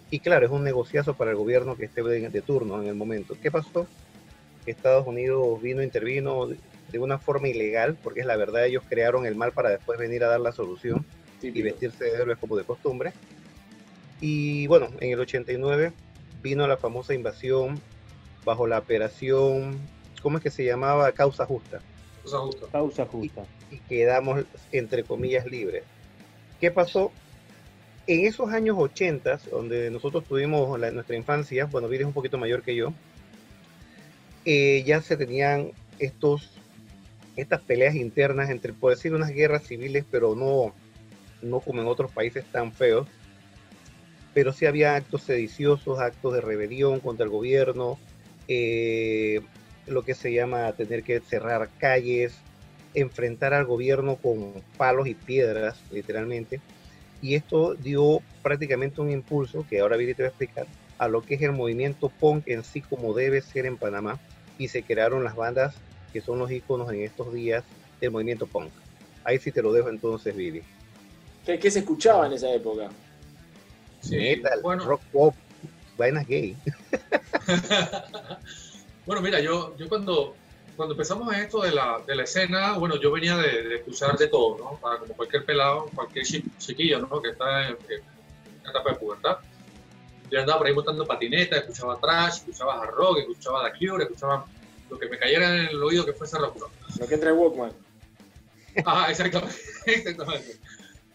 Y 0.09 0.19
claro, 0.19 0.45
es 0.45 0.51
un 0.51 0.63
negociazo 0.63 1.13
para 1.13 1.31
el 1.31 1.37
gobierno 1.37 1.77
que 1.77 1.85
esté 1.85 2.03
de, 2.03 2.29
de 2.29 2.41
turno 2.41 2.81
en 2.81 2.87
el 2.87 2.95
momento. 2.95 3.37
¿Qué 3.41 3.49
pasó? 3.49 3.87
Estados 4.65 5.07
Unidos 5.07 5.61
vino, 5.61 5.81
intervino, 5.81 6.49
de 6.91 6.99
una 6.99 7.17
forma 7.17 7.47
ilegal, 7.47 7.97
porque 8.01 8.21
es 8.21 8.25
la 8.25 8.35
verdad, 8.35 8.65
ellos 8.65 8.83
crearon 8.87 9.25
el 9.25 9.35
mal 9.35 9.51
para 9.51 9.69
después 9.69 9.97
venir 9.97 10.23
a 10.23 10.27
dar 10.27 10.39
la 10.39 10.51
solución 10.51 11.05
y 11.41 11.61
vestirse 11.61 12.05
de 12.05 12.11
héroes 12.11 12.37
como 12.37 12.57
de 12.57 12.63
costumbre. 12.63 13.13
Y 14.19 14.67
bueno, 14.67 14.89
en 14.99 15.11
el 15.11 15.19
89 15.19 15.93
vino 16.41 16.67
la 16.67 16.77
famosa 16.77 17.13
invasión 17.13 17.79
bajo 18.45 18.67
la 18.67 18.79
operación, 18.79 19.79
¿cómo 20.21 20.37
es 20.37 20.43
que 20.43 20.51
se 20.51 20.65
llamaba? 20.65 21.11
Causa 21.11 21.45
Justa. 21.45 21.81
Causa 22.23 22.37
Justa. 22.39 22.67
Causa 22.71 23.05
justa. 23.05 23.45
Y, 23.71 23.77
quedamos, 23.79 24.45
entre 24.71 25.03
comillas, 25.03 25.45
libres. 25.45 25.83
¿Qué 26.59 26.71
pasó? 26.71 27.11
En 28.07 28.25
esos 28.25 28.49
años 28.49 28.77
80, 28.77 29.39
donde 29.51 29.89
nosotros 29.89 30.23
tuvimos 30.25 30.79
nuestra 30.79 31.15
infancia, 31.15 31.65
bueno, 31.65 31.87
Viri 31.87 32.03
es 32.03 32.07
un 32.07 32.13
poquito 32.13 32.37
mayor 32.37 32.61
que 32.63 32.75
yo, 32.75 32.93
eh, 34.45 34.83
ya 34.85 35.01
se 35.01 35.17
tenían 35.17 35.71
estos 35.99 36.60
estas 37.35 37.61
peleas 37.61 37.95
internas 37.95 38.49
entre, 38.49 38.73
por 38.73 38.91
decir, 38.91 39.13
unas 39.13 39.31
guerras 39.31 39.63
civiles, 39.63 40.05
pero 40.09 40.35
no, 40.35 40.73
no 41.41 41.59
como 41.59 41.81
en 41.81 41.87
otros 41.87 42.11
países 42.11 42.45
tan 42.51 42.71
feos, 42.71 43.07
pero 44.33 44.53
sí 44.53 44.65
había 44.65 44.95
actos 44.95 45.23
sediciosos, 45.23 45.99
actos 45.99 46.33
de 46.33 46.41
rebelión 46.41 46.99
contra 46.99 47.25
el 47.25 47.31
gobierno, 47.31 47.97
eh, 48.47 49.41
lo 49.87 50.03
que 50.03 50.13
se 50.13 50.33
llama 50.33 50.71
tener 50.73 51.03
que 51.03 51.19
cerrar 51.19 51.69
calles, 51.79 52.33
enfrentar 52.93 53.53
al 53.53 53.65
gobierno 53.65 54.17
con 54.17 54.53
palos 54.77 55.07
y 55.07 55.15
piedras, 55.15 55.81
literalmente. 55.91 56.61
Y 57.21 57.35
esto 57.35 57.75
dio 57.75 58.21
prácticamente 58.41 59.01
un 59.01 59.11
impulso, 59.11 59.65
que 59.69 59.79
ahora 59.79 59.97
Viri 59.97 60.13
te 60.13 60.23
voy 60.23 60.27
a 60.27 60.29
explicar, 60.29 60.67
a 60.97 61.07
lo 61.07 61.21
que 61.21 61.35
es 61.35 61.41
el 61.41 61.51
movimiento 61.51 62.09
punk 62.09 62.47
en 62.47 62.63
sí 62.63 62.81
como 62.81 63.13
debe 63.13 63.41
ser 63.41 63.65
en 63.65 63.77
Panamá. 63.77 64.19
Y 64.57 64.67
se 64.67 64.83
crearon 64.83 65.23
las 65.23 65.35
bandas 65.35 65.75
que 66.11 66.21
son 66.21 66.39
los 66.39 66.51
iconos 66.51 66.91
en 66.91 67.01
estos 67.01 67.33
días 67.33 67.63
del 67.99 68.11
movimiento 68.11 68.47
punk. 68.47 68.71
Ahí 69.23 69.39
sí 69.39 69.51
te 69.51 69.61
lo 69.61 69.71
dejo 69.71 69.89
entonces, 69.89 70.35
Vivi. 70.35 70.63
¿Qué, 71.45 71.71
se 71.71 71.79
escuchaba 71.79 72.27
en 72.27 72.33
esa 72.33 72.51
época? 72.51 72.89
Sí, 74.01 74.15
Metal, 74.15 74.61
rock 74.83 75.01
pop, 75.11 75.35
vainas 75.97 76.27
gay. 76.27 76.55
bueno, 79.05 79.21
mira, 79.21 79.39
yo, 79.39 79.75
yo 79.77 79.89
cuando, 79.89 80.35
cuando 80.75 80.93
empezamos 80.93 81.35
esto 81.35 81.61
de 81.61 81.71
la, 81.71 82.01
de 82.05 82.15
la 82.15 82.23
escena, 82.23 82.77
bueno, 82.77 82.99
yo 82.99 83.11
venía 83.11 83.37
de, 83.37 83.63
de, 83.63 83.75
escuchar 83.77 84.17
de 84.17 84.27
todo, 84.27 84.57
¿no? 84.57 84.79
Para 84.79 84.99
como 84.99 85.15
cualquier 85.15 85.45
pelado, 85.45 85.89
cualquier 85.93 86.25
chiquillo, 86.57 86.99
¿no? 86.99 87.21
Que 87.21 87.29
está 87.29 87.69
en, 87.69 87.77
en 87.89 88.69
etapa 88.69 88.91
de 88.91 88.95
pubertad. 88.95 89.37
Yo 90.31 90.39
andaba 90.39 90.59
por 90.59 90.67
ahí 90.67 90.73
montando 90.73 91.05
patineta, 91.05 91.57
escuchaba 91.57 91.99
trash, 91.99 92.37
escuchaba 92.37 92.81
hard 92.81 92.95
rock, 92.95 93.17
escuchaba 93.19 93.69
The 93.69 93.85
Cure, 93.85 94.05
escuchaba 94.05 94.45
lo 94.91 94.99
que 94.99 95.07
me 95.07 95.17
cayera 95.17 95.55
en 95.55 95.67
el 95.69 95.81
oído 95.81 96.05
que 96.05 96.13
fuese 96.13 96.37
rock. 96.37 96.69
Lo 96.99 97.07
que 97.07 97.13
entra 97.15 97.31
en 97.31 97.37
Walkman. 97.37 97.71
Ah, 98.85 99.07
exactamente, 99.09 99.55
exactamente. 99.85 100.57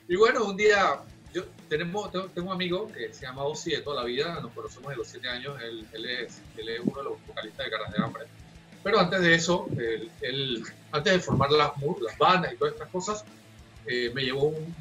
Y 0.09 0.16
bueno, 0.16 0.45
un 0.45 0.56
día, 0.56 1.00
yo 1.33 1.45
tenemos, 1.68 2.11
tengo, 2.11 2.47
un 2.49 2.52
amigo 2.52 2.90
que 2.90 3.12
se 3.12 3.26
llama 3.26 3.45
Ozzy 3.45 3.73
de 3.73 3.83
toda 3.83 4.02
la 4.02 4.06
vida, 4.06 4.40
nos 4.40 4.52
conocemos 4.52 4.90
de 4.90 4.97
los 4.97 5.09
7 5.09 5.28
años, 5.28 5.61
él, 5.62 5.87
él, 5.92 6.06
es, 6.06 6.40
él 6.56 6.68
es 6.71 6.80
uno 6.80 6.99
de 6.99 7.04
los 7.04 7.26
vocalistas 7.26 7.66
de 7.66 7.71
Caras 7.71 7.92
de 7.92 8.02
Hambre. 8.02 8.25
pero 8.83 8.99
antes 8.99 9.21
de 9.21 9.35
eso, 9.35 9.66
él, 10.21 10.62
antes 10.92 11.12
de 11.12 11.21
formar 11.21 11.50
las, 11.50 11.73
las, 12.00 12.18
bandas 12.18 12.52
y 12.52 12.56
todas 12.56 12.75
estas 12.75 12.88
cosas, 12.88 13.25
eh, 13.87 14.11
me 14.14 14.23
llevó 14.23 14.45
un, 14.45 14.75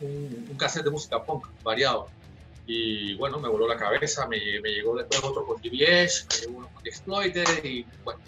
un, 0.00 0.46
un, 0.50 0.56
cassette 0.58 0.84
de 0.84 0.90
música 0.90 1.22
punk 1.22 1.46
variado. 1.62 2.08
Y 2.66 3.14
bueno, 3.14 3.40
me 3.40 3.48
voló 3.48 3.66
la 3.66 3.76
cabeza, 3.76 4.26
me, 4.28 4.38
me 4.60 4.70
llegó 4.70 4.96
después 4.96 5.22
otro 5.24 5.44
con 5.44 5.60
TBS, 5.60 6.26
me 6.30 6.40
llegó 6.40 6.58
uno 6.58 6.68
con 6.72 6.86
Exploiter 6.86 7.66
y 7.66 7.84
bueno, 8.04 8.20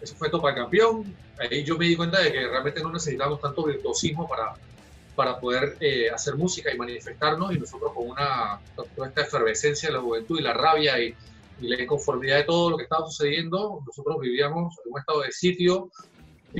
eso 0.00 0.14
fue 0.16 0.28
Topa 0.28 0.54
Campeón. 0.54 1.14
Ahí 1.38 1.64
yo 1.64 1.76
me 1.76 1.86
di 1.86 1.96
cuenta 1.96 2.20
de 2.20 2.30
que 2.30 2.46
realmente 2.46 2.82
no 2.82 2.92
necesitamos 2.92 3.40
tanto 3.40 3.64
virtuosismo 3.64 4.28
para, 4.28 4.54
para 5.16 5.40
poder 5.40 5.76
eh, 5.80 6.10
hacer 6.10 6.36
música 6.36 6.72
y 6.72 6.78
manifestarnos 6.78 7.54
y 7.54 7.58
nosotros 7.58 7.92
con 7.92 8.10
una, 8.10 8.60
toda 8.94 9.08
esta 9.08 9.22
efervescencia 9.22 9.88
de 9.88 9.94
la 9.94 10.00
juventud 10.00 10.38
y 10.38 10.42
la 10.42 10.52
rabia 10.52 11.00
y, 11.00 11.14
la 11.60 11.80
inconformidad 11.80 12.38
de 12.38 12.44
todo 12.44 12.68
lo 12.68 12.76
que 12.76 12.82
estaba 12.82 13.06
sucediendo, 13.06 13.80
nosotros 13.86 14.20
vivíamos 14.20 14.76
en 14.84 14.92
un 14.92 14.98
estado 14.98 15.20
de 15.20 15.30
sitio. 15.30 15.88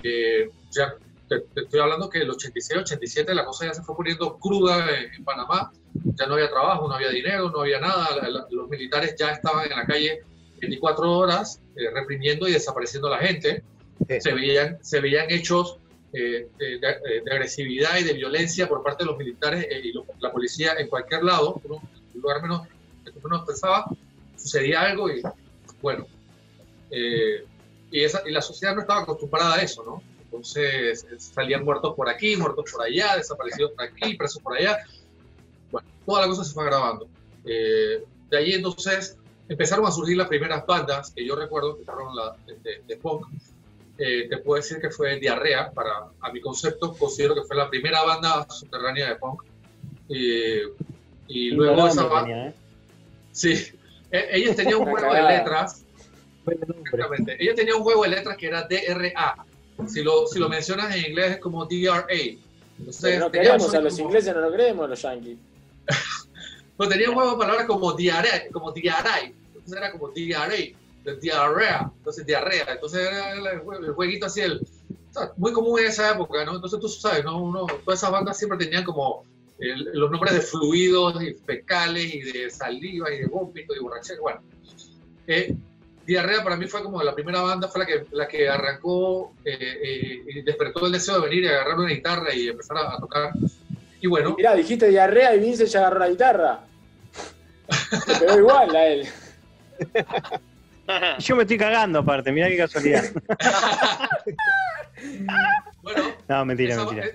Eh, 0.03 0.49
ya 0.71 0.95
te, 1.41 1.61
estoy 1.63 1.81
hablando 1.81 2.09
que 2.09 2.21
el 2.21 2.31
86, 2.31 2.81
87 2.81 3.35
la 3.35 3.45
cosa 3.45 3.67
ya 3.67 3.75
se 3.75 3.83
fue 3.83 3.97
poniendo 3.97 4.39
cruda 4.39 4.87
en, 4.91 5.25
Panamá, 5.25 5.73
ya 5.93 6.27
no 6.27 6.35
había 6.35 6.51
trabajo, 6.51 6.89
no 6.89 6.95
había 6.95 7.11
dinero, 7.11 7.51
no 7.51 7.61
había 7.61 7.81
nada, 7.81 8.09
los 8.51 8.69
militares 8.69 9.15
ya 9.19 9.31
estaban 9.31 9.71
en 9.71 9.77
la 9.77 9.87
calle 9.87 10.23
24 10.61 11.13
horas 11.13 11.61
eh, 11.77 11.91
reprimiendo 11.93 12.49
y 12.49 12.53
desapareciendo 12.53 13.09
a 13.09 13.19
la 13.19 13.27
gente. 13.27 13.63
Se, 14.21 14.33
veían, 14.33 14.79
se 14.83 15.01
veían 15.01 15.31
hechos 15.31 15.79
eh, 16.13 16.49
de, 16.59 17.33
agresividad 17.33 17.99
y 17.99 18.05
de 18.05 18.13
violencia 18.13 18.69
por 18.69 18.83
parte 18.83 19.05
de 19.05 19.11
los 19.11 19.19
militares 19.19 19.67
y 19.71 19.93
la 20.21 20.33
policía 20.33 20.75
en 20.79 20.89
cualquier 20.89 21.23
lado, 21.23 21.61
en 21.65 21.73
un 21.73 21.81
lugar 22.21 22.43
menos 22.43 22.67
que 23.05 23.13
menos 23.23 23.47
pensaba, 23.47 23.87
sucedía 24.37 24.83
algo 24.83 25.11
y 25.11 25.23
bueno, 25.81 26.07
y, 26.91 28.01
esa, 28.03 28.23
y 28.27 28.33
la 28.33 28.43
sociedad 28.43 28.75
no 28.75 28.81
estaba 28.83 29.03
acostumbrada 29.03 29.55
a 29.55 29.63
eso, 29.63 29.85
¿no? 29.85 30.03
Entonces 30.35 31.07
salían 31.17 31.65
muertos 31.65 31.95
por 31.95 32.09
aquí, 32.09 32.37
muertos 32.37 32.73
por 32.73 32.83
allá, 32.83 33.17
desaparecidos 33.17 33.71
por 33.73 33.85
aquí, 33.85 34.15
presos 34.15 34.43
por 34.43 34.57
allá. 34.57 34.79
Bueno, 35.71 35.87
toda 36.05 36.23
la 36.23 36.27
cosa 36.27 36.45
se 36.45 36.53
fue 36.53 36.65
grabando. 36.65 37.07
Eh, 37.45 38.03
de 38.31 38.37
ahí 38.37 38.53
entonces 38.53 39.17
empezaron 39.49 39.87
a 39.87 39.93
surgir 39.93 40.17
las 40.17 40.27
primeras 40.27 40.67
bandas 40.67 41.13
que 41.13 41.25
yo 41.25 41.37
recuerdo 41.37 41.79
que 41.79 41.85
fueron 41.85 42.17
la, 42.17 42.37
de, 42.47 42.97
punk. 42.97 43.27
Eh, 43.97 44.27
te 44.29 44.39
puedo 44.39 44.61
decir 44.61 44.81
que 44.81 44.91
fue 44.91 45.21
Diarrea, 45.21 45.71
para, 45.71 46.09
a 46.21 46.33
mi 46.33 46.41
concepto, 46.41 46.95
considero 46.95 47.37
que 47.37 47.43
fue 47.43 47.55
la 47.55 47.71
primera 47.71 48.03
banda 48.03 48.45
subterránea 48.51 49.11
de 49.11 49.17
punk. 49.17 49.43
y 50.09 51.51
luego 51.53 51.87
esa 51.87 52.07
banda. 52.07 52.49
¿eh? 52.49 52.55
Sí, 53.31 53.69
e, 54.11 54.29
ellos 54.33 54.57
tenían 54.57 54.81
un 54.81 54.87
juego 54.87 55.15
de 55.15 55.23
letras. 55.23 55.85
Exactamente. 56.45 57.37
Ellos 57.39 57.55
tenían 57.55 57.77
un 57.77 57.85
juego 57.85 58.03
de 58.03 58.09
letras 58.09 58.37
que 58.37 58.47
era 58.49 58.67
DRA, 58.69 59.47
si 59.89 60.03
lo, 60.03 60.27
si 60.27 60.39
lo 60.39 60.49
mencionas 60.49 60.95
en 60.95 61.11
inglés 61.11 61.33
es 61.33 61.39
como 61.39 61.65
DRA. 61.67 62.07
Entonces, 62.79 63.19
no 63.19 63.31
queremos 63.31 63.75
a 63.75 63.81
los 63.81 63.99
ingleses, 63.99 64.35
no 64.35 64.41
lo 64.41 64.53
creemos 64.53 64.85
a 64.85 64.89
los 64.89 65.03
yankees. 65.03 65.39
pues 66.77 66.89
tenía 66.89 67.09
un 67.09 67.15
juego 67.15 67.33
de 67.33 67.39
palabras 67.39 67.67
como 67.67 67.93
diarrea, 67.93 68.49
como 68.53 68.73
diarrea. 68.73 69.33
Entonces 69.47 69.77
era 69.77 69.93
como 69.93 70.09
DRA, 70.09 70.49
de 70.49 71.17
diarrea. 71.21 71.91
Entonces 71.99 72.27
diarrea. 72.27 72.67
Entonces 72.73 73.01
era 73.01 73.33
el, 73.33 73.61
jueguito 73.95 74.27
así, 74.27 74.41
el, 74.41 74.61
muy 75.37 75.53
común 75.53 75.81
en 75.81 75.87
esa 75.87 76.13
época, 76.13 76.45
¿no? 76.45 76.57
Entonces 76.57 76.81
tú 76.81 76.89
sabes, 76.89 77.25
¿no? 77.25 77.43
Uno, 77.43 77.67
todas 77.85 78.01
esas 78.01 78.11
bandas 78.11 78.39
siempre 78.39 78.59
tenían 78.59 78.85
como 78.85 79.25
los 79.59 80.11
nombres 80.11 80.35
de 80.35 80.41
fluidos 80.41 81.23
y 81.23 81.35
fecales 81.35 82.13
y 82.13 82.21
de 82.21 82.51
saliva 82.51 83.13
y 83.13 83.19
de 83.21 83.27
vómito 83.27 83.75
y 83.75 83.79
borrachera. 83.79 84.21
Bueno, 84.21 84.41
eh, 85.27 85.55
Diarrea 86.07 86.45
para 86.45 86.57
mí 86.57 86.67
fue 86.67 86.83
como 86.83 87.03
la 87.03 87.15
primera 87.15 87.41
banda, 87.41 87.69
fue 87.69 87.81
la 87.81 87.87
que, 87.87 88.07
la 88.13 88.29
que 88.29 88.49
arrancó 88.49 89.33
eh, 89.45 89.57
eh, 89.61 90.23
y 90.27 90.43
despertó 90.43 90.87
el 90.87 90.93
deseo 90.93 91.21
de 91.21 91.29
venir 91.29 91.45
y 91.45 91.49
agarrar 91.49 91.79
una 91.79 91.91
guitarra 91.91 92.35
y 92.35 92.49
empezar 92.49 92.77
a, 92.77 92.99
tocar. 92.99 93.33
Y 94.01 94.07
bueno. 94.07 94.35
Mirá, 94.37 94.55
dijiste 94.55 94.89
diarrea 94.89 95.35
y 95.35 95.41
Vince 95.41 95.67
ya 95.67 95.81
agarró 95.81 96.01
la 96.01 96.11
guitarra. 96.11 96.61
Se 98.05 98.15
pegó 98.21 98.39
igual 98.39 98.77
a 98.77 98.87
él. 98.87 99.09
Yo 101.19 101.37
me 101.37 101.43
estoy 101.43 101.57
cagando 101.57 102.01
aparte, 102.01 102.31
mirá 102.31 102.49
qué 102.49 102.59
casualidad. 102.59 103.05
bueno, 105.83 106.03
no, 106.29 106.45
mentira, 106.45 106.77
mentira. 106.77 107.07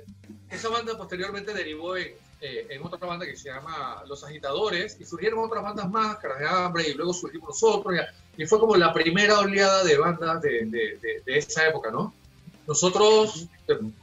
Esa 0.50 0.70
banda 0.70 0.98
posteriormente 0.98 1.54
derivó 1.54 1.96
en, 1.96 2.14
eh, 2.42 2.68
en 2.70 2.82
otra 2.86 3.06
banda 3.06 3.26
que 3.26 3.36
se 3.36 3.50
llama 3.50 4.02
Los 4.08 4.24
Agitadores 4.24 4.96
y 4.98 5.04
surgieron 5.04 5.40
otras 5.40 5.62
bandas 5.62 5.90
más, 5.90 6.18
de 6.22 6.48
Hambre, 6.48 6.88
y 6.88 6.94
luego 6.94 7.12
surgimos 7.14 7.50
nosotros, 7.50 8.00
y, 8.38 8.46
fue 8.46 8.62
como 8.62 8.78
la 8.78 8.94
primera 8.94 9.40
oleada 9.40 9.84
de 9.84 9.98
bandas 9.98 10.42
de, 10.42 10.66
de, 10.68 11.22
de, 11.26 11.38
esa 11.38 11.68
época, 11.68 11.92
¿no? 11.92 12.14
Nosotros, 12.66 13.48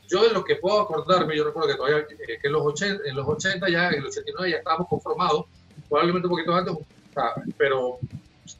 yo 0.08 0.22
de 0.22 0.34
lo 0.34 0.44
que 0.44 0.56
puedo 0.56 0.82
acordarme, 0.82 1.34
yo 1.34 1.44
recuerdo 1.44 1.70
que 1.70 1.76
todavía 1.76 1.98
eh, 2.00 2.38
que 2.38 2.46
en, 2.46 2.52
los 2.52 2.62
80, 2.66 3.08
en 3.08 3.16
los 3.16 3.26
80 3.26 3.70
ya, 3.70 3.88
en 3.88 4.02
los 4.02 4.14
89 4.14 4.50
ya 4.50 4.58
estábamos 4.58 4.88
conformados, 4.88 5.46
probablemente 5.88 6.28
un 6.28 6.32
poquito 6.32 6.54
antes, 6.54 6.74
pero 7.56 7.98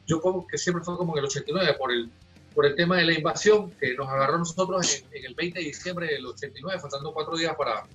yo 0.07 0.19
como 0.19 0.47
que 0.47 0.57
siempre 0.57 0.83
fue 0.83 0.97
como 0.97 1.13
en 1.13 1.19
el 1.19 1.25
89 1.25 1.75
por 1.77 1.91
el, 1.91 2.09
por 2.55 2.65
el 2.65 2.75
tema 2.75 2.97
de 2.97 3.05
la 3.05 3.13
invasión 3.13 3.69
que 3.79 3.93
nos 3.93 4.09
agarró 4.09 4.39
nosotros 4.39 4.91
en, 4.95 5.05
en 5.11 5.25
el 5.25 5.35
20 5.35 5.59
de 5.59 5.65
diciembre 5.65 6.07
del 6.07 6.25
89, 6.25 6.79
faltando 6.79 7.13
cuatro 7.13 7.37
días 7.37 7.55
para, 7.55 7.85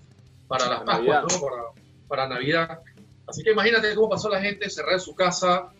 para 0.53 0.69
las 0.69 0.83
Pascuas, 0.83 1.23
¿no? 1.23 1.41
Para, 1.41 1.63
para, 2.09 2.29
Navidad. 2.29 2.81
Así 3.27 3.43
que 3.43 3.53
imagínate 3.53 3.95
cómo 3.95 4.11
pasó 4.11 4.29
la 4.29 4.41
gente 4.41 4.69
cerrada 4.69 4.95
en 4.95 5.01
su 5.01 5.15
casa 5.15 5.73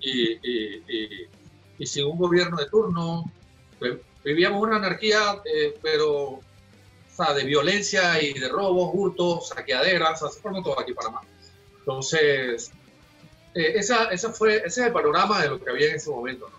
y, 0.00 0.32
y, 0.42 1.28
y, 1.78 1.86
sin 1.86 2.06
un 2.06 2.16
gobierno 2.16 2.56
de 2.56 2.66
turno. 2.70 3.30
Pues, 3.78 3.98
vivíamos 4.24 4.62
una 4.62 4.76
anarquía, 4.76 5.42
eh, 5.44 5.78
pero 5.82 6.14
o 6.14 6.42
sea, 7.10 7.34
de 7.34 7.44
violencia 7.44 8.22
y 8.22 8.32
de 8.32 8.48
robos, 8.48 8.90
hurtos, 8.94 9.48
saqueaderas, 9.48 10.22
así 10.22 10.40
por 10.40 10.54
todo 10.62 10.80
aquí 10.80 10.94
para 10.94 11.10
más. 11.10 11.26
Entonces, 11.80 12.72
eh, 13.54 13.72
esa, 13.74 14.04
esa 14.06 14.32
fue, 14.32 14.56
ese 14.56 14.80
es 14.80 14.86
el 14.86 14.92
panorama 14.92 15.42
de 15.42 15.50
lo 15.50 15.62
que 15.62 15.68
había 15.68 15.90
en 15.90 15.96
ese 15.96 16.08
momento. 16.08 16.48
¿no? 16.48 16.56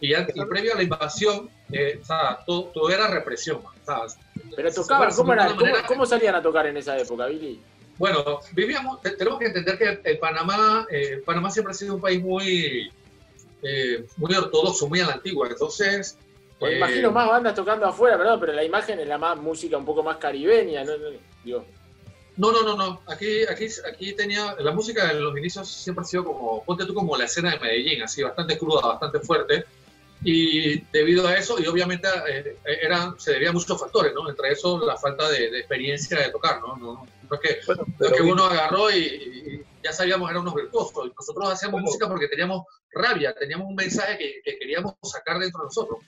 Y, 0.00 0.14
y, 0.14 0.44
previo 0.48 0.74
a 0.74 0.76
la 0.76 0.84
invasión, 0.84 1.50
eh, 1.72 1.98
o 2.00 2.04
sea, 2.04 2.38
todo, 2.46 2.64
todo, 2.64 2.90
era 2.90 3.08
represión. 3.08 3.60
¿sabes? 3.84 4.16
Pero 4.54 4.72
tocaban, 4.72 5.12
¿cómo, 5.14 5.34
¿cómo, 5.88 6.06
salían 6.06 6.34
a 6.34 6.42
tocar 6.42 6.66
en 6.66 6.76
esa 6.76 6.98
época, 6.98 7.26
Billy? 7.26 7.60
Bueno, 7.98 8.40
vivíamos, 8.52 9.00
tenemos 9.02 9.38
que 9.38 9.46
entender 9.46 9.78
que 9.78 10.10
el 10.10 10.18
Panamá, 10.18 10.86
eh, 10.90 11.22
Panamá 11.24 11.50
siempre 11.50 11.72
ha 11.72 11.74
sido 11.74 11.94
un 11.96 12.00
país 12.00 12.22
muy, 12.22 12.92
eh, 13.62 14.04
muy 14.16 14.34
ortodoxo, 14.34 14.88
muy 14.88 15.00
a 15.00 15.06
la 15.06 15.12
antigua, 15.14 15.48
entonces... 15.48 16.18
Pues 16.58 16.76
imagino 16.76 17.10
más 17.10 17.26
bandas 17.28 17.54
tocando 17.56 17.86
afuera, 17.86 18.16
¿verdad? 18.16 18.36
Pero 18.38 18.52
la 18.52 18.62
imagen 18.62 19.00
es 19.00 19.08
la 19.08 19.18
más 19.18 19.36
música 19.36 19.76
un 19.76 19.84
poco 19.84 20.04
más 20.04 20.18
caribeña, 20.18 20.84
¿no? 20.84 20.92
No, 22.36 22.52
no, 22.52 22.62
no, 22.62 22.76
no. 22.76 23.02
Aquí, 23.08 23.44
aquí, 23.50 23.66
aquí 23.86 24.12
tenía. 24.14 24.54
La 24.60 24.72
música 24.72 25.10
en 25.10 25.22
los 25.22 25.36
inicios 25.36 25.68
siempre 25.68 26.02
ha 26.02 26.06
sido 26.06 26.24
como. 26.24 26.62
Ponte 26.64 26.86
tú 26.86 26.94
como 26.94 27.16
la 27.16 27.24
escena 27.24 27.50
de 27.50 27.58
Medellín, 27.58 28.02
así, 28.02 28.22
bastante 28.22 28.56
cruda, 28.58 28.80
bastante 28.86 29.20
fuerte. 29.20 29.64
Y 30.24 30.80
debido 30.92 31.26
a 31.26 31.34
eso, 31.34 31.60
y 31.60 31.66
obviamente 31.66 32.08
eh, 32.28 32.56
era, 32.64 33.14
se 33.18 33.32
debía 33.32 33.50
a 33.50 33.52
muchos 33.52 33.78
factores, 33.80 34.12
¿no? 34.14 34.28
Entre 34.28 34.52
eso, 34.52 34.84
la 34.84 34.96
falta 34.96 35.28
de, 35.28 35.58
experiencia 35.58 36.18
de 36.18 36.30
tocar, 36.30 36.60
¿no? 36.60 36.76
No, 36.76 37.06
no, 37.28 37.34
es 37.34 37.40
que, 37.40 38.12
que 38.14 38.22
uno 38.22 38.44
agarró 38.44 38.90
y, 38.90 39.64
ya 39.82 39.92
sabíamos 39.92 40.28
que 40.28 40.32
eran 40.32 40.42
unos 40.42 40.54
virtuosos. 40.54 41.10
Nosotros 41.16 41.52
hacíamos 41.52 41.82
música 41.82 42.08
porque 42.08 42.28
teníamos 42.28 42.66
rabia, 42.92 43.34
teníamos 43.34 43.68
un 43.68 43.74
mensaje 43.74 44.16
que, 44.44 44.58
queríamos 44.58 44.94
sacar 45.02 45.38
dentro 45.38 45.60
de 45.60 45.64
nosotros. 45.66 45.98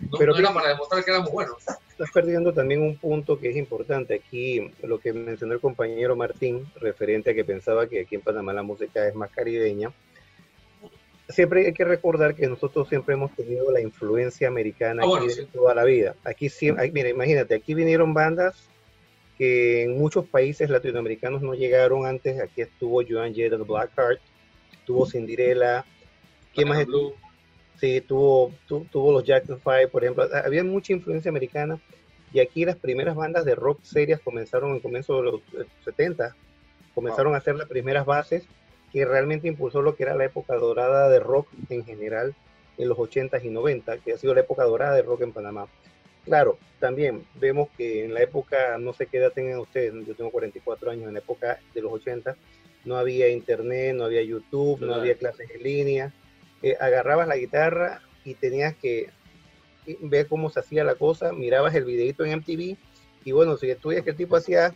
no, 0.00 0.18
pero 0.18 0.34
era 0.34 0.54
para 0.54 0.70
demostrar 0.70 1.04
que 1.04 1.10
éramos 1.10 1.30
buenos. 1.30 1.58
Estás 1.90 2.10
perdiendo 2.12 2.52
también 2.54 2.80
un 2.80 2.96
punto 2.96 3.38
que 3.38 3.50
es 3.50 3.56
importante 3.56 4.14
aquí, 4.14 4.72
lo 4.82 5.00
que 5.00 5.12
mencionó 5.12 5.52
el 5.52 5.60
compañero 5.60 6.16
Martín, 6.16 6.66
referente 6.76 7.30
a 7.30 7.34
que 7.34 7.44
pensaba 7.44 7.88
que 7.88 8.00
aquí 8.00 8.14
en 8.14 8.22
Panamá 8.22 8.54
la 8.54 8.62
música 8.62 9.06
es 9.06 9.14
más 9.14 9.30
caribeña 9.30 9.92
siempre 11.28 11.66
hay 11.66 11.72
que 11.72 11.84
recordar 11.84 12.34
que 12.34 12.46
nosotros 12.46 12.88
siempre 12.88 13.14
hemos 13.14 13.34
tenido 13.34 13.70
la 13.70 13.80
influencia 13.80 14.48
americana 14.48 15.02
ah, 15.04 15.20
toda 15.52 15.74
la 15.74 15.84
vida. 15.84 16.14
Aquí 16.24 16.48
siempre, 16.48 16.90
mira, 16.92 17.08
imagínate, 17.08 17.54
aquí 17.54 17.74
vinieron 17.74 18.14
bandas 18.14 18.68
que 19.36 19.84
en 19.84 19.98
muchos 19.98 20.26
países 20.26 20.70
latinoamericanos 20.70 21.42
no 21.42 21.54
llegaron 21.54 22.06
antes. 22.06 22.40
Aquí 22.40 22.62
estuvo 22.62 23.02
Joan 23.08 23.34
Jett 23.34 23.52
and 23.52 23.66
Blackheart, 23.66 24.20
tuvo 24.84 25.06
Cinderella, 25.06 25.84
¿qué 26.54 26.64
más 26.64 26.80
estuvo? 26.80 27.14
Sí, 27.76 28.00
tuvo, 28.00 28.52
tuvo 28.66 29.12
los 29.12 29.24
Jackson 29.24 29.60
Five, 29.60 29.88
por 29.88 30.02
ejemplo. 30.02 30.26
Había 30.44 30.64
mucha 30.64 30.92
influencia 30.92 31.28
americana 31.28 31.78
y 32.32 32.40
aquí 32.40 32.64
las 32.64 32.76
primeras 32.76 33.14
bandas 33.14 33.44
de 33.44 33.54
rock 33.54 33.80
serias 33.82 34.20
comenzaron 34.20 34.72
en 34.72 34.80
comienzo 34.80 35.16
de 35.18 35.22
los 35.22 35.40
70, 35.84 36.34
comenzaron 36.94 37.34
a 37.34 37.38
hacer 37.38 37.54
las 37.54 37.68
primeras 37.68 38.04
bases 38.04 38.44
que 38.92 39.04
realmente 39.04 39.48
impulsó 39.48 39.82
lo 39.82 39.96
que 39.96 40.04
era 40.04 40.14
la 40.14 40.24
época 40.24 40.54
dorada 40.56 41.08
de 41.08 41.20
rock 41.20 41.48
en 41.68 41.84
general 41.84 42.34
en 42.78 42.88
los 42.88 42.98
80s 42.98 43.44
y 43.44 43.50
90, 43.50 43.98
que 43.98 44.12
ha 44.12 44.18
sido 44.18 44.34
la 44.34 44.40
época 44.40 44.64
dorada 44.64 44.94
de 44.94 45.02
rock 45.02 45.22
en 45.22 45.32
Panamá. 45.32 45.66
Claro, 46.24 46.58
también 46.78 47.24
vemos 47.34 47.68
que 47.76 48.04
en 48.04 48.14
la 48.14 48.22
época, 48.22 48.78
no 48.78 48.92
sé 48.92 49.06
qué 49.06 49.18
edad 49.18 49.32
tengan 49.32 49.58
ustedes, 49.58 49.92
yo 50.06 50.14
tengo 50.14 50.30
44 50.30 50.90
años, 50.90 51.08
en 51.08 51.14
la 51.14 51.20
época 51.20 51.58
de 51.74 51.82
los 51.82 51.92
80 51.92 52.36
no 52.84 52.96
había 52.96 53.28
internet, 53.28 53.94
no 53.94 54.04
había 54.04 54.22
YouTube, 54.22 54.80
no 54.80 54.94
había 54.94 55.14
clases 55.14 55.50
en 55.50 55.62
línea. 55.62 56.12
Eh, 56.62 56.76
agarrabas 56.80 57.28
la 57.28 57.36
guitarra 57.36 58.00
y 58.24 58.34
tenías 58.34 58.74
que 58.76 59.10
ver 60.00 60.26
cómo 60.26 60.50
se 60.50 60.60
hacía 60.60 60.84
la 60.84 60.94
cosa, 60.94 61.32
mirabas 61.32 61.74
el 61.74 61.84
videito 61.84 62.24
en 62.24 62.38
MTV 62.38 62.76
y 63.24 63.32
bueno, 63.32 63.56
si 63.56 63.74
tú 63.74 63.90
que 63.90 64.10
el 64.10 64.16
tipo 64.16 64.36
hacía... 64.36 64.74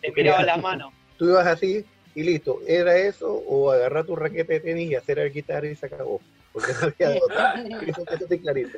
Te 0.00 0.12
miraba 0.12 0.42
la 0.42 0.56
mano. 0.58 0.92
Tú 1.16 1.26
ibas 1.26 1.46
así 1.46 1.84
y 2.18 2.24
listo, 2.24 2.60
era 2.66 2.98
eso 2.98 3.32
o 3.32 3.70
agarrar 3.70 4.04
tu 4.04 4.16
raqueta 4.16 4.52
de 4.52 4.58
tenis 4.58 4.90
y 4.90 4.96
hacer 4.96 5.20
el 5.20 5.32
guitarra 5.32 5.68
y 5.68 5.76
se 5.76 5.86
acabó. 5.86 6.20
Porque 6.52 6.72
no 6.72 6.88
había 6.88 7.16
otra. 7.24 7.54
eso, 7.86 8.04
eso 8.10 8.42
clarito. 8.42 8.76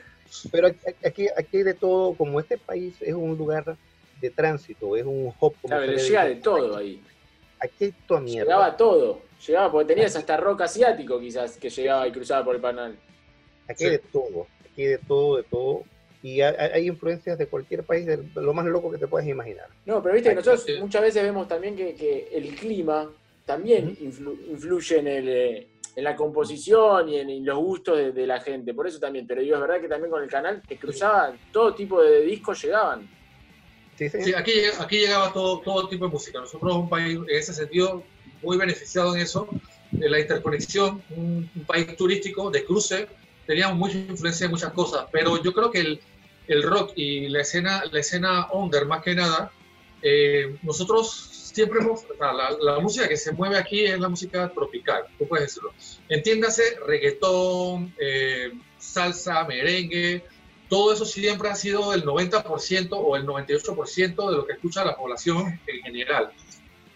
Pero 0.53 0.69
aquí, 1.03 1.27
aquí 1.35 1.57
hay 1.57 1.63
de 1.63 1.73
todo, 1.73 2.13
como 2.13 2.39
este 2.39 2.59
país 2.59 2.97
es 3.01 3.15
un 3.15 3.39
lugar 3.39 3.79
de 4.21 4.29
tránsito, 4.29 4.95
es 4.95 5.07
un 5.07 5.33
hop. 5.41 5.55
Como 5.63 5.75
claro, 5.75 5.87
le 5.91 5.97
llega 5.97 6.27
de 6.27 6.37
todo 6.37 6.77
ahí. 6.77 7.03
Aquí 7.59 7.87
hay 7.87 7.95
toda 8.07 8.21
mierda. 8.21 8.45
Llegaba 8.45 8.77
todo, 8.77 9.23
llegaba 9.47 9.73
porque 9.73 9.95
tenías 9.95 10.15
hasta 10.17 10.37
rock 10.37 10.61
asiático 10.61 11.19
quizás 11.19 11.57
que 11.57 11.71
llegaba 11.71 12.07
y 12.07 12.13
cruzaba 12.13 12.45
por 12.45 12.57
el 12.57 12.61
panal. 12.61 12.99
Aquí 13.69 13.85
hay 13.85 13.93
de 13.93 13.99
todo, 14.01 14.49
aquí 14.71 14.83
hay 14.83 14.89
de 14.89 14.99
todo, 14.99 15.39
de 15.39 15.45
todo. 15.45 15.85
Y 16.23 16.43
hay, 16.43 16.87
influencias 16.87 17.39
de 17.39 17.47
cualquier 17.47 17.85
país, 17.85 18.05
de 18.05 18.19
lo 18.35 18.53
más 18.53 18.67
loco 18.67 18.91
que 18.91 18.99
te 18.99 19.07
puedes 19.07 19.27
imaginar. 19.27 19.69
No, 19.87 20.03
pero 20.03 20.15
viste 20.15 20.29
que 20.29 20.35
nosotros 20.35 20.67
muchas 20.79 21.01
veces 21.01 21.23
vemos 21.23 21.49
también 21.49 21.75
que, 21.75 22.29
el 22.33 22.55
clima 22.57 23.11
también 23.51 23.97
influye 24.01 24.99
en 25.01 25.09
el, 25.09 25.29
eh, 25.29 25.69
en 25.97 26.05
la 26.05 26.15
composición 26.15 27.09
y 27.09 27.19
en, 27.19 27.45
los 27.45 27.59
gustos 27.59 28.15
de, 28.15 28.27
la 28.27 28.41
gente. 28.41 28.73
Por 28.73 28.87
eso 28.87 29.01
también, 29.01 29.27
pero 29.27 29.41
digo, 29.41 29.57
es 29.57 29.61
verdad 29.61 29.81
que 29.81 29.89
también 29.89 30.09
con 30.09 30.23
el 30.23 30.31
canal 30.31 30.63
que 30.69 30.79
cruzaban, 30.79 31.37
todo 31.53 31.75
tipo 31.75 32.01
de 32.01 32.23
discos 32.23 32.63
llegaban. 32.63 33.11
Sí, 33.97 34.33
aquí, 34.35 34.53
aquí 34.79 34.99
llegaba 34.99 35.33
todo, 35.33 35.59
todo 35.63 35.89
tipo 35.89 36.05
de 36.05 36.13
música. 36.13 36.39
Nosotros 36.39 36.77
un 36.77 36.89
país, 36.89 37.17
en 37.17 37.37
ese 37.37 37.53
sentido, 37.53 38.05
muy 38.41 38.57
beneficiado 38.57 39.17
en 39.17 39.23
eso, 39.23 39.49
en 39.93 40.11
la 40.13 40.21
interconexión, 40.21 41.03
un, 41.17 41.51
país 41.67 41.97
turístico 41.97 42.53
de 42.53 42.65
cruce, 42.65 43.09
teníamos 43.49 43.77
mucha 43.77 43.99
influencia 43.99 44.45
en 44.45 44.53
muchas 44.53 44.73
cosas, 44.73 45.07
pero 45.11 45.43
yo 45.43 45.53
creo 45.53 45.73
que 45.73 45.81
el, 45.81 46.01
el 46.47 46.63
rock 46.63 46.93
y 46.95 47.29
la 47.29 47.41
escena, 47.41 47.83
la 47.91 47.99
escena 47.99 48.47
under, 48.53 48.87
más 48.87 49.03
que 49.03 49.17
nada, 49.17 49.51
eh, 50.03 50.57
nosotros 50.63 51.30
siempre 51.53 51.81
hemos, 51.81 52.05
la, 52.61 52.79
música 52.79 53.09
que 53.09 53.17
se 53.17 53.33
mueve 53.33 53.59
aquí 53.59 53.85
es 53.85 53.99
la 53.99 54.09
música 54.09 54.49
tropical, 54.51 55.05
tú 55.19 55.27
puedes 55.27 55.47
decirlo. 55.47 55.73
Entiéndase, 56.09 56.79
reggaetón, 56.87 57.95
eh, 57.99 58.53
salsa, 58.79 59.45
merengue, 59.45 60.25
todo 60.69 60.93
eso 60.93 61.05
siempre 61.05 61.49
ha 61.49 61.55
sido 61.55 61.93
el 61.93 62.05
90% 62.05 62.89
o 62.93 63.17
el 63.17 63.27
98% 63.27 64.31
de 64.31 64.37
lo 64.37 64.47
que 64.47 64.53
escucha 64.55 64.85
la 64.85 64.97
población 64.97 65.61
en 65.67 65.83
general. 65.83 66.33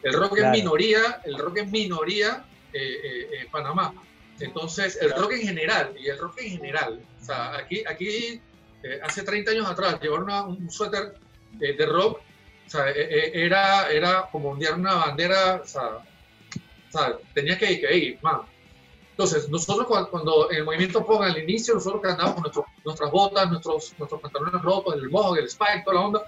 El 0.02 0.12
rock 0.12 0.38
es 0.38 0.50
minoría, 0.50 1.20
el 1.24 1.38
rock 1.38 1.58
es 1.58 1.70
minoría 1.70 2.44
eh, 2.72 3.00
eh, 3.02 3.28
en 3.40 3.50
Panamá. 3.50 3.94
Entonces, 4.38 4.98
el 5.00 5.12
rock 5.12 5.32
en 5.32 5.42
general, 5.42 5.94
y 5.98 6.08
el 6.08 6.18
rock 6.18 6.38
en 6.38 6.50
general, 6.50 7.00
o 7.20 7.24
sea, 7.24 7.56
aquí, 7.56 7.82
aquí 7.86 8.40
hace 9.02 9.22
30 9.22 9.52
años 9.52 9.66
atrás, 9.66 9.98
llevar 10.00 10.22
un 10.46 10.70
suéter 10.70 11.14
de 11.52 11.86
rock 11.86 12.20
o 12.66 12.70
sea, 12.70 12.90
e, 12.90 13.02
e, 13.02 13.44
era, 13.44 13.90
era 13.90 14.28
como 14.30 14.50
ondear 14.50 14.74
una 14.74 14.94
bandera, 14.94 15.62
o 15.62 15.66
sea, 15.66 17.18
tenía 17.34 17.58
que 17.58 17.96
ir, 17.96 18.18
man. 18.22 18.42
Entonces, 19.10 19.48
nosotros 19.48 19.86
cuando, 20.10 20.50
en 20.50 20.58
el 20.58 20.64
movimiento 20.64 21.06
ponga 21.06 21.26
al 21.26 21.38
inicio, 21.38 21.74
nosotros 21.74 22.02
que 22.02 22.08
andábamos 22.08 22.50
con 22.50 22.64
nuestras 22.84 23.10
botas, 23.12 23.48
nuestros, 23.48 23.94
nuestros 23.96 24.20
pantalones 24.20 24.60
rotos, 24.60 24.94
el 24.94 25.08
mojo, 25.08 25.36
el 25.36 25.44
spike, 25.44 25.84
toda 25.84 25.94
la 25.94 26.06
onda, 26.06 26.22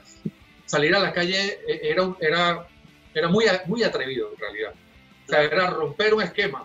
salir 0.66 0.94
a 0.94 1.00
la 1.00 1.12
calle 1.12 1.58
e, 1.66 1.80
era, 1.82 2.14
era, 2.20 2.68
era 3.12 3.28
muy, 3.28 3.44
muy 3.66 3.82
atrevido 3.82 4.30
en 4.32 4.38
realidad. 4.38 4.74
O 5.24 5.28
sea, 5.28 5.42
era 5.42 5.70
romper 5.70 6.14
un 6.14 6.22
esquema. 6.22 6.64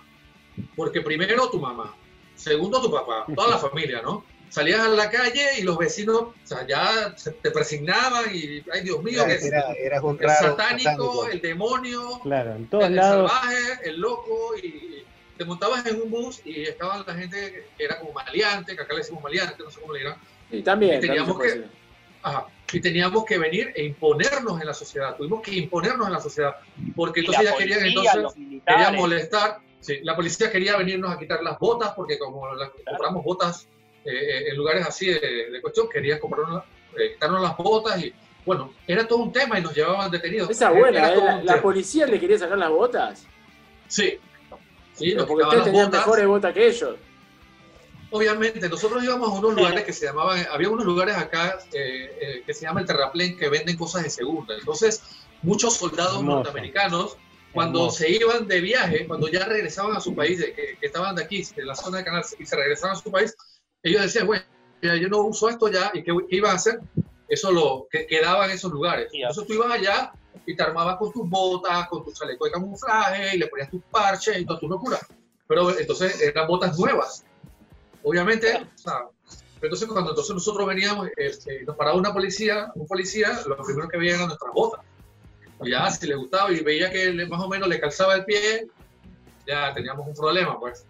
Porque 0.76 1.02
primero 1.02 1.50
tu 1.50 1.60
mamá, 1.60 1.96
segundo 2.36 2.80
tu 2.80 2.92
papá, 2.92 3.26
toda 3.34 3.50
la 3.50 3.58
familia, 3.58 4.04
¿no? 4.04 4.24
Salías 4.52 4.82
a 4.82 4.90
la 4.90 5.10
calle 5.10 5.60
y 5.60 5.64
los 5.64 5.78
vecinos, 5.78 6.22
o 6.22 6.34
sea, 6.44 6.68
ya 6.68 7.16
te 7.42 7.52
presignaban 7.52 8.26
y, 8.36 8.64
ay 8.72 8.82
Dios 8.84 9.02
mío, 9.02 9.26
que 9.26 9.48
era, 9.48 9.72
era 9.72 9.98
el 9.98 10.30
satánico, 10.30 11.28
el 11.28 11.42
demonio, 11.42 12.20
claro, 12.22 12.56
en 12.56 12.68
todos 12.68 12.84
el, 12.84 12.96
lados. 12.96 13.32
salvaje, 13.32 13.90
el 13.90 14.00
loco, 14.00 14.56
y 14.62 15.04
te 15.38 15.46
montabas 15.46 15.86
en 15.86 16.02
un 16.02 16.12
bus 16.12 16.42
y 16.44 16.64
estaba 16.64 17.04
la 17.08 17.14
gente 17.16 17.66
que 17.78 17.84
era 17.84 17.98
como 17.98 18.12
maleante, 18.12 18.76
que 18.76 18.82
acá 18.82 18.94
le 18.94 19.00
decimos 19.00 19.24
maleante, 19.24 19.64
no 19.64 19.72
sé 19.72 19.80
cómo 19.80 19.94
le 19.94 20.00
dirán. 20.00 20.16
Y 20.52 20.62
también. 20.62 20.98
Y 20.98 21.00
teníamos, 21.00 21.40
que, 21.40 21.64
ajá, 22.22 22.48
y 22.74 22.82
teníamos 22.82 23.24
que 23.24 23.38
venir 23.38 23.72
e 23.74 23.86
imponernos 23.86 24.60
en 24.60 24.68
la 24.68 24.74
sociedad, 24.74 25.16
tuvimos 25.16 25.42
que 25.42 25.56
imponernos 25.56 26.08
en 26.08 26.14
la 26.14 26.20
sociedad, 26.20 26.58
porque 26.94 27.22
entonces 27.22 27.46
ya 27.46 27.56
querían, 27.56 27.86
entonces, 27.86 28.34
querían 28.68 28.96
molestar. 28.98 29.60
Sí, 29.80 29.98
la 30.04 30.16
policía 30.16 30.52
quería 30.52 30.78
venirnos 30.78 31.10
a 31.10 31.18
quitar 31.18 31.42
las 31.42 31.58
botas, 31.58 31.94
porque 31.96 32.20
como 32.20 32.54
las, 32.54 32.70
compramos 32.86 33.24
botas 33.24 33.68
eh, 34.04 34.50
en 34.50 34.58
lugares 34.58 34.86
así 34.86 35.08
de, 35.08 35.60
cuestión, 35.62 35.88
querían 35.88 36.20
comprarnos, 36.20 36.64
eh, 36.98 37.14
quitarnos 37.14 37.42
las 37.42 37.56
botas 37.56 38.04
y 38.04 38.14
bueno, 38.44 38.74
era 38.88 39.08
todo 39.08 39.20
un 39.20 39.32
tema 39.32 39.60
y 39.60 39.62
nos 39.62 39.76
llevaban 39.76 40.10
detenidos. 40.10 40.50
Esa 40.50 40.72
buena, 40.72 41.14
¿eh? 41.14 41.44
la, 41.44 41.62
policía 41.62 42.08
le 42.08 42.20
quería 42.20 42.40
sacar 42.40 42.58
las 42.58 42.72
botas. 42.72 43.28
Sí, 43.88 44.18
sí 44.94 45.16
porque 45.28 45.44
ustedes 45.44 45.66
tenían 45.66 45.92
mejores 45.92 46.26
botas 46.26 46.54
que 46.54 46.68
ellos. 46.68 46.96
Obviamente, 48.10 48.68
nosotros 48.68 49.04
íbamos 49.04 49.30
a 49.30 49.34
unos 49.34 49.56
lugares 49.56 49.84
que 49.86 49.94
se 49.94 50.08
llamaban, 50.08 50.46
había 50.52 50.70
unos 50.70 50.86
lugares 50.86 51.16
acá 51.16 51.60
que 51.72 52.54
se 52.54 52.66
llama 52.66 52.82
el 52.82 52.88
Terraplén 52.88 53.38
que 53.38 53.48
venden 53.48 53.78
cosas 53.78 54.04
de 54.04 54.10
segunda. 54.10 54.56
Entonces, 54.56 55.02
muchos 55.44 55.76
soldados 55.76 56.22
norteamericanos, 56.22 57.16
cuando 57.54 57.90
se 57.90 58.10
iban 58.10 58.48
de 58.48 58.60
viaje, 58.60 59.08
cuando 59.08 59.30
ya 59.30 59.46
regresaban 59.46 59.96
a 59.96 60.02
su 60.02 60.16
país, 60.16 60.44
que, 60.44 60.78
que, 60.80 60.86
estaban 60.86 61.16
de 61.16 61.24
aquí, 61.24 61.44
de 61.56 61.64
la 61.64 61.76
zona 61.76 62.00
de 62.00 62.04
Canal, 62.04 62.24
y 62.38 62.46
se 62.46 62.56
regresaban 62.56 62.98
a 62.98 63.00
su 63.00 63.12
país, 63.12 63.36
ellos 63.84 64.02
decían, 64.02 64.28
bueno, 64.28 64.44
yo 64.82 65.08
no 65.10 65.22
uso 65.22 65.50
esto 65.50 65.68
ya, 65.70 65.92
¿y 65.94 66.04
qué, 66.04 66.14
qué 66.30 66.42
a 66.46 66.54
hacer? 66.54 66.80
Eso 67.28 67.52
lo 67.52 67.88
que 67.90 68.06
quedaba 68.06 68.46
en 68.46 68.52
esos 68.52 68.72
lugares. 68.72 69.10
Entonces 69.14 69.48
tú 69.48 69.54
ibas 69.54 69.72
allá 69.72 70.12
y 70.46 70.56
te 70.56 70.64
armabas 70.64 70.98
con 70.98 71.12
tus 71.12 71.30
botas, 71.30 71.88
con 71.88 72.04
tu 72.04 72.12
chaleco 72.12 72.46
de 72.46 72.52
camuflaje, 72.52 73.36
y 73.36 73.40
le 73.40 73.48
ponías 73.48 73.70
tus 73.70 73.82
parches 73.84 74.38
y 74.38 74.46
toda 74.46 74.60
tu 74.60 74.68
locura. 74.68 75.00
Pero 75.48 75.78
entonces 75.78 76.22
eran 76.22 76.48
botas 76.48 76.78
nuevas. 76.78 77.24
Obviamente, 78.04 78.68
entonces 79.62 79.88
cuando 79.88 80.10
entonces 80.12 80.34
nosotros 80.34 80.68
veníamos, 80.68 81.08
este, 81.16 81.64
nos 81.64 81.76
paraba 81.76 81.98
una 81.98 82.12
policía, 82.12 82.72
un 82.76 82.88
policía, 82.88 83.40
lo 83.46 83.56
primero 83.58 83.88
que 83.88 83.98
veía 83.98 84.16
eran 84.16 84.28
nuestras 84.28 84.54
botas. 84.54 84.82
Y 85.64 85.70
ya, 85.70 85.90
si 85.92 86.08
le 86.08 86.16
gustaba 86.16 86.52
y 86.52 86.62
veía 86.62 86.90
que 86.90 87.14
más 87.28 87.42
o 87.42 87.48
menos 87.48 87.70
le 87.70 87.80
calzaba 87.80 88.16
el 88.16 88.26
pie, 88.26 88.68
ya 89.46 89.74
teníamos 89.74 90.08
un 90.08 90.16
problema, 90.16 90.60
pues 90.60 90.86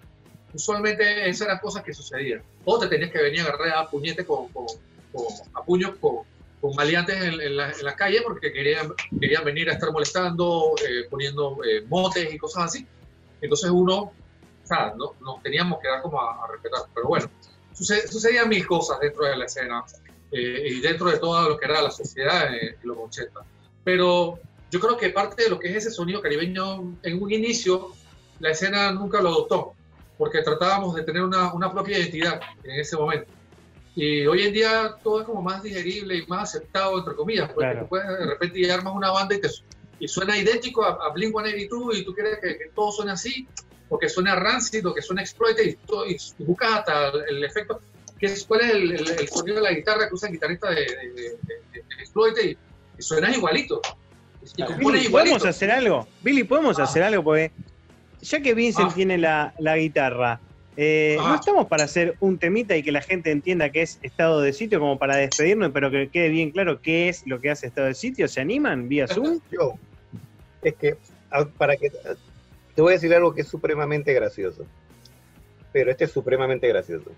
usualmente 0.54 1.30
esas 1.30 1.48
eran 1.48 1.60
cosas 1.60 1.84
que 1.84 1.94
sucedían. 1.94 2.42
O 2.66 2.80
te 2.80 2.88
tenías 2.88 3.12
que 3.12 3.22
venir 3.22 3.42
a 3.42 3.44
agarrar 3.46 3.78
a 3.78 3.90
puñete 3.90 4.26
con, 4.26 4.48
con, 4.50 4.66
a 5.54 5.64
puños 5.64 5.92
con, 6.00 6.20
con 6.60 6.76
maleantes 6.76 7.16
en, 7.22 7.42
en, 7.42 7.58
la, 7.58 7.72
en, 7.72 7.86
calle 7.98 8.22
porque 8.24 8.52
querían, 8.52 8.94
querían 9.20 9.44
venir 9.44 9.70
a 9.70 9.74
estar 9.74 9.92
molestando, 9.92 10.76
eh, 10.88 11.08
poniendo 11.10 11.58
eh, 11.64 11.86
motes 11.88 12.34
y 12.34 12.38
cosas 12.38 12.66
así. 12.66 12.86
Entonces 13.42 13.70
uno, 13.72 13.96
o 14.04 14.14
sea, 14.68 14.94
no, 14.98 15.16
nos 15.22 15.42
teníamos 15.42 15.80
que 15.82 15.88
dar 15.88 16.02
como 16.02 16.22
a, 16.22 16.48
respetar. 16.52 16.82
Pero 16.94 17.08
bueno, 17.08 17.30
sucedían 17.74 18.50
mil 18.50 18.66
cosas 18.66 19.00
dentro 19.00 19.26
de 19.26 19.36
la 19.36 19.46
escena 19.46 19.84
eh, 20.32 20.68
y 20.68 20.80
dentro 20.82 21.10
de 21.10 21.18
todo 21.18 21.50
lo 21.50 21.58
que 21.58 21.66
era 21.66 21.82
la 21.82 21.92
sociedad 21.92 22.54
en 22.54 22.78
los 22.84 22.98
80. 22.98 23.40
Pero 23.84 24.40
yo 24.70 24.80
creo 24.80 24.98
que 24.98 25.10
parte 25.10 25.44
de 25.44 25.50
lo 25.50 25.60
que 25.60 25.70
es 25.70 25.78
ese 25.78 25.92
sonido 25.92 26.22
caribeño, 26.22 26.96
en 27.02 27.22
un 27.22 27.32
inicio, 27.32 27.90
la 28.40 28.52
escena 28.52 28.92
nunca 28.92 29.22
lo 29.22 29.30
adoptó 29.30 29.74
porque 30.22 30.44
tratábamos 30.44 30.94
de 30.94 31.02
tener 31.02 31.24
una, 31.24 31.52
una, 31.52 31.72
propia 31.72 31.98
identidad 31.98 32.40
en 32.64 32.80
ese 32.80 32.96
momento. 32.96 33.26
Y 33.96 34.28
hoy 34.28 34.44
en 34.44 34.54
día 34.54 34.96
todo 35.04 35.22
es 35.22 35.26
como 35.26 35.42
más 35.42 35.64
digerible 35.64 36.16
y 36.16 36.28
más 36.28 36.44
aceptado, 36.44 37.00
entre 37.00 37.16
comillas, 37.16 37.50
porque 37.52 37.78
tú 37.80 37.88
puedes 37.88 38.08
de 38.08 38.28
repente 38.28 38.60
y 38.60 38.70
armas 38.70 38.94
una 38.94 39.10
banda 39.10 39.34
y, 39.34 39.42
te, 39.42 39.50
y 39.98 40.08
suena 40.08 40.38
idéntico 40.38 40.86
a, 40.86 40.90
a 40.90 41.12
Blink-182 41.12 41.98
y 41.98 42.06
tú 42.06 42.14
quieres 42.14 42.38
que, 42.38 42.70
todo 42.76 42.92
suene 42.92 43.14
así, 43.14 43.48
o 43.90 43.98
que 43.98 44.08
suene 44.10 44.36
rancid, 44.36 44.88
o 44.88 44.94
que 44.94 45.02
suene 45.02 45.24
exploited, 45.24 45.66
y, 45.66 46.14
y, 46.14 46.44
buscas 46.44 46.72
hasta 46.72 47.08
el, 47.28 47.44
efecto, 47.44 47.82
que 48.20 48.28
es, 48.28 48.46
cuál 48.46 48.62
es 48.62 48.76
el, 48.76 48.92
el, 48.92 49.28
sonido 49.28 49.56
de 49.56 49.64
la 49.64 49.72
guitarra 49.72 50.08
que 50.08 50.14
usa 50.14 50.30
el 50.30 50.36
guitarrista 50.36 50.70
de, 50.70 50.86
de, 50.86 51.40
exploited, 52.00 52.58
y, 53.00 53.02
suena 53.02 53.36
igualito. 53.36 53.82
Y 54.56 54.74
Billy, 54.76 55.10
¿podemos 55.10 55.44
hacer 55.44 55.72
algo? 55.72 56.08
Billy, 56.22 56.44
¿podemos 56.44 56.78
ah. 56.78 56.84
hacer 56.84 57.02
algo? 57.02 57.24
Porque 57.24 57.52
ya 58.22 58.42
que 58.42 58.54
Vincent 58.54 58.92
ah. 58.92 58.94
tiene 58.96 59.18
la, 59.18 59.54
guitarra, 59.78 60.40
eh, 60.78 61.18
¿no 61.18 61.36
estamos 61.36 61.68
para 61.68 61.84
hacer 61.84 62.16
un 62.20 62.38
temita 62.38 62.76
y 62.76 62.84
que 62.84 62.92
la 62.92 63.02
gente 63.02 63.32
entienda 63.32 63.70
qué 63.70 63.82
es 63.82 64.00
estado 64.02 64.42
de 64.42 64.54
sitio, 64.54 64.80
como 64.80 64.98
para 64.98 65.16
despedirnos, 65.18 65.72
pero 65.74 65.92
que 65.92 66.10
quede 66.10 66.30
bien 66.30 66.52
claro 66.52 66.82
qué 66.82 67.10
es 67.10 67.26
lo 67.28 67.40
que 67.40 67.52
hace 67.52 67.68
estado 67.68 67.88
de 67.88 67.94
sitio? 67.94 68.28
¿Se 68.28 68.42
animan 68.42 68.88
vía 68.88 69.08
Zoom? 69.08 69.40
Yo, 69.52 69.76
es 70.62 70.76
que, 70.76 70.98
para 71.58 71.76
que, 71.76 71.92
te 72.76 72.82
voy 72.82 72.92
a 72.92 72.96
decir 72.96 73.14
algo 73.14 73.34
que 73.34 73.42
es 73.42 73.48
supremamente 73.48 74.14
gracioso, 74.14 74.66
pero 75.74 75.92
este 75.92 76.06
es 76.06 76.12
supremamente 76.12 76.68
gracioso. 76.68 77.12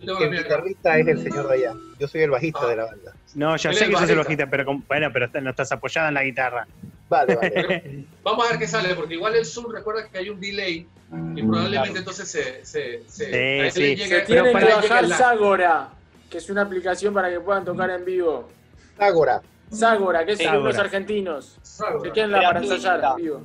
El 0.00 0.30
guitarrista 0.30 0.98
es 0.98 1.06
el 1.06 1.22
señor 1.22 1.48
de 1.48 1.54
allá. 1.54 1.74
Yo 1.98 2.08
soy 2.08 2.22
el 2.22 2.30
bajista 2.30 2.66
de 2.66 2.76
la 2.76 2.86
banda. 2.86 3.12
No, 3.34 3.56
ya 3.56 3.72
sé 3.72 3.86
que 3.86 3.96
sos 3.96 4.08
el 4.08 4.16
bajista, 4.16 4.48
pero 4.48 4.64
bueno, 4.88 5.10
pero 5.12 5.28
no 5.42 5.50
estás 5.50 5.72
apoyada 5.72 6.08
en 6.08 6.14
la 6.14 6.24
guitarra. 6.24 6.66
Vale, 7.10 7.34
vale. 7.34 8.04
Vamos 8.22 8.46
a 8.46 8.50
ver 8.50 8.58
qué 8.60 8.68
sale, 8.68 8.94
porque 8.94 9.14
igual 9.14 9.34
el 9.34 9.44
Zoom 9.44 9.72
recuerda 9.72 10.08
que 10.08 10.16
hay 10.16 10.30
un 10.30 10.40
delay 10.40 10.86
y 11.34 11.42
probablemente 11.42 11.98
entonces 11.98 12.30
se, 12.30 12.64
se, 12.64 13.02
se, 13.08 13.70
sí, 13.70 13.96
sí. 13.96 14.08
se 14.08 14.20
tiene 14.20 14.52
que 14.52 14.64
bajar 14.64 15.08
Zagora, 15.08 15.88
que 16.30 16.38
es 16.38 16.48
una 16.48 16.62
aplicación 16.62 17.12
para 17.12 17.28
que 17.28 17.40
puedan 17.40 17.64
tocar 17.64 17.90
en 17.90 18.04
vivo. 18.04 18.48
Zagora. 18.96 19.42
Zagora, 19.74 20.24
que 20.24 20.32
es 20.32 20.38
de 20.38 20.52
los 20.52 20.78
argentinos. 20.78 21.58
Se 21.62 22.12
queden 22.12 22.30
la 22.30 22.42
para 22.42 22.60
ensayar 22.60 23.02
en 23.02 23.24
vivo. 23.24 23.42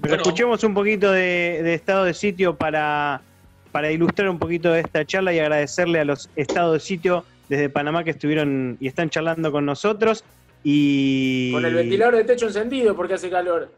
Pero 0.00 0.16
escuchemos 0.16 0.64
un 0.64 0.72
poquito 0.72 1.12
de, 1.12 1.74
estado 1.74 2.04
de 2.04 2.14
sitio 2.14 2.56
para, 2.56 3.20
para 3.72 3.90
ilustrar 3.90 4.30
un 4.30 4.38
poquito 4.38 4.72
de 4.72 4.80
esta 4.80 5.04
charla 5.04 5.34
y 5.34 5.38
agradecerle 5.38 6.00
a 6.00 6.06
los 6.06 6.30
estados 6.34 6.72
de 6.72 6.80
sitio 6.80 7.26
desde 7.50 7.68
Panamá 7.68 8.04
que 8.04 8.10
estuvieron 8.10 8.78
y 8.80 8.88
están 8.88 9.10
charlando 9.10 9.52
con 9.52 9.66
nosotros. 9.66 10.24
Y... 10.64 11.52
Con 11.52 11.64
el 11.64 11.74
ventilador 11.74 12.16
de 12.16 12.24
techo 12.24 12.46
encendido 12.46 12.94
porque 12.94 13.14
hace 13.14 13.30
calor. 13.30 13.70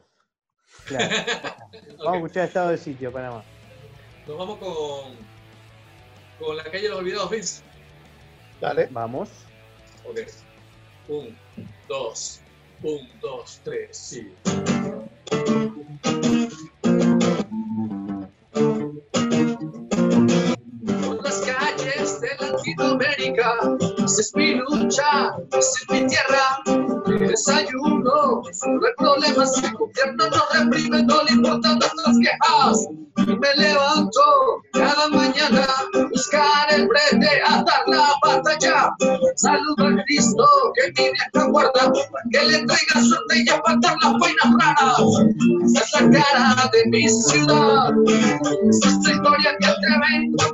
Claro. 0.85 1.15
Vamos 1.99 2.13
a 2.13 2.17
escuchar 2.17 2.45
estado 2.47 2.71
de 2.71 2.79
sitio, 2.79 3.11
Panamá. 3.13 3.43
Nos 4.27 4.39
vamos 4.39 4.59
con, 4.59 5.15
con 6.39 6.57
la 6.57 6.65
calle 6.65 6.85
de 6.85 6.89
los 6.89 6.99
olvidados, 6.99 7.31
Vince. 7.31 7.63
Dale. 8.61 8.89
Vamos. 8.91 9.29
Ok. 10.05 10.21
Un, 11.09 11.37
dos, 11.89 12.41
un, 12.83 13.09
dos, 13.21 13.61
tres, 13.63 13.97
sí. 13.97 14.33
Por 21.05 21.23
las 21.23 21.41
calles 21.41 22.21
de 22.21 22.29
Latinoamérica, 22.41 23.59
es 24.05 24.33
mi 24.35 24.55
lucha, 24.55 25.35
es 25.57 25.87
mi 25.89 26.07
tierra, 26.07 26.61
mi 27.07 27.19
desayuno, 27.27 28.43
no 28.43 28.87
hay 28.87 28.93
problemas, 28.99 29.63
el 29.63 29.73
gobierno 29.73 30.25
no 30.29 30.43
reprime, 30.53 31.03
no 31.05 31.23
le 31.23 31.33
importan 31.33 31.79
nuestras 31.79 32.17
quejas. 32.19 32.87
Y 33.17 33.27
me 33.27 33.55
levanto 33.57 34.21
cada 34.73 35.09
mañana 35.09 35.67
buscar 36.11 36.67
el 36.71 36.87
brete, 36.89 37.43
a 37.47 37.63
dar 37.63 37.83
la 37.87 38.13
batalla. 38.23 38.91
Saludo 39.37 39.87
a 39.87 40.05
Cristo 40.05 40.45
que 40.75 40.89
mi 40.89 41.11
vieja 41.11 41.49
guarda, 41.49 41.93
que 42.31 42.45
le 42.45 42.67
traiga 42.67 43.01
suerte 43.01 43.45
y 43.47 43.49
apartar 43.49 43.97
las 44.03 44.13
vainas 44.19 44.53
raras. 44.61 45.01
Esa 45.77 46.11
cara 46.11 46.71
de 46.73 46.91
mi 46.91 47.09
ciudad, 47.09 47.93
esa 48.69 48.89
es 48.89 48.99
la 49.05 49.13
historia 49.13 49.57
que 49.61 49.67
te 49.67 49.89
vengo 50.03 50.45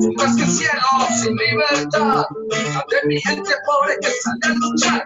que 0.00 0.42
el 0.42 0.50
cielo 0.50 0.82
sin 1.22 1.36
libertad, 1.36 2.24
de 2.90 3.08
mi 3.08 3.20
gente 3.20 3.50
pobre 3.66 3.96
que 4.00 4.08
sale 4.08 4.40
a 4.44 4.54
luchar. 4.54 5.04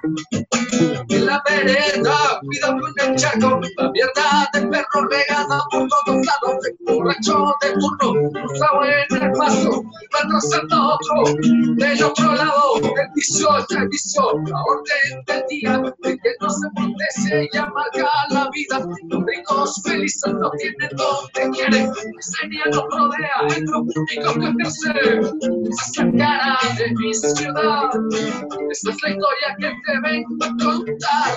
En 1.11 1.27
la 1.27 1.43
vereda, 1.49 2.41
cuidado 2.41 2.81
con 2.81 3.09
el 3.09 3.17
charco, 3.17 3.61
la 3.77 3.91
mierda 3.91 4.51
del 4.53 4.69
perro 4.71 5.09
regada 5.11 5.63
por 5.71 5.89
todos 5.89 6.27
lados, 6.27 6.67
borracho 6.87 7.55
de 7.61 7.73
turno, 7.73 8.31
cruzado 8.33 8.85
en 8.85 9.23
el 9.23 9.33
paso, 9.33 9.83
van 10.13 10.31
rozando 10.31 10.95
otro, 10.95 11.35
del 11.77 12.05
otro 12.05 12.35
lado, 12.35 12.77
el 12.77 13.09
vicio, 13.15 13.49
el 13.71 13.89
vicio, 13.89 14.23
la 14.47 14.63
orden 14.63 15.25
del 15.27 15.45
día, 15.49 15.79
de 15.79 16.19
que 16.19 16.31
no 16.41 16.51
se 16.51 16.69
protege 16.75 17.49
y 17.53 17.57
amarga 17.57 18.09
la 18.31 18.49
vida, 18.53 18.87
los 19.09 19.25
ricos 19.25 19.83
felices 19.85 20.33
no 20.35 20.51
tienen 20.53 20.91
donde 20.97 21.57
quieren, 21.57 21.93
sería 22.21 22.65
no 22.71 22.87
rodea, 22.89 23.49
es 23.49 23.63
lo 23.63 23.81
único 23.81 24.35
que 24.35 24.53
la 24.87 26.13
cara 26.19 26.59
de 26.77 26.95
mi 26.95 27.15
ciudad, 27.15 27.91
esta 28.71 28.91
es 28.91 29.03
la 29.03 29.11
historia 29.11 29.57
que 29.59 29.69
te 29.69 30.01
vengo 30.03 30.45
a 30.45 30.49
contar, 30.65 31.37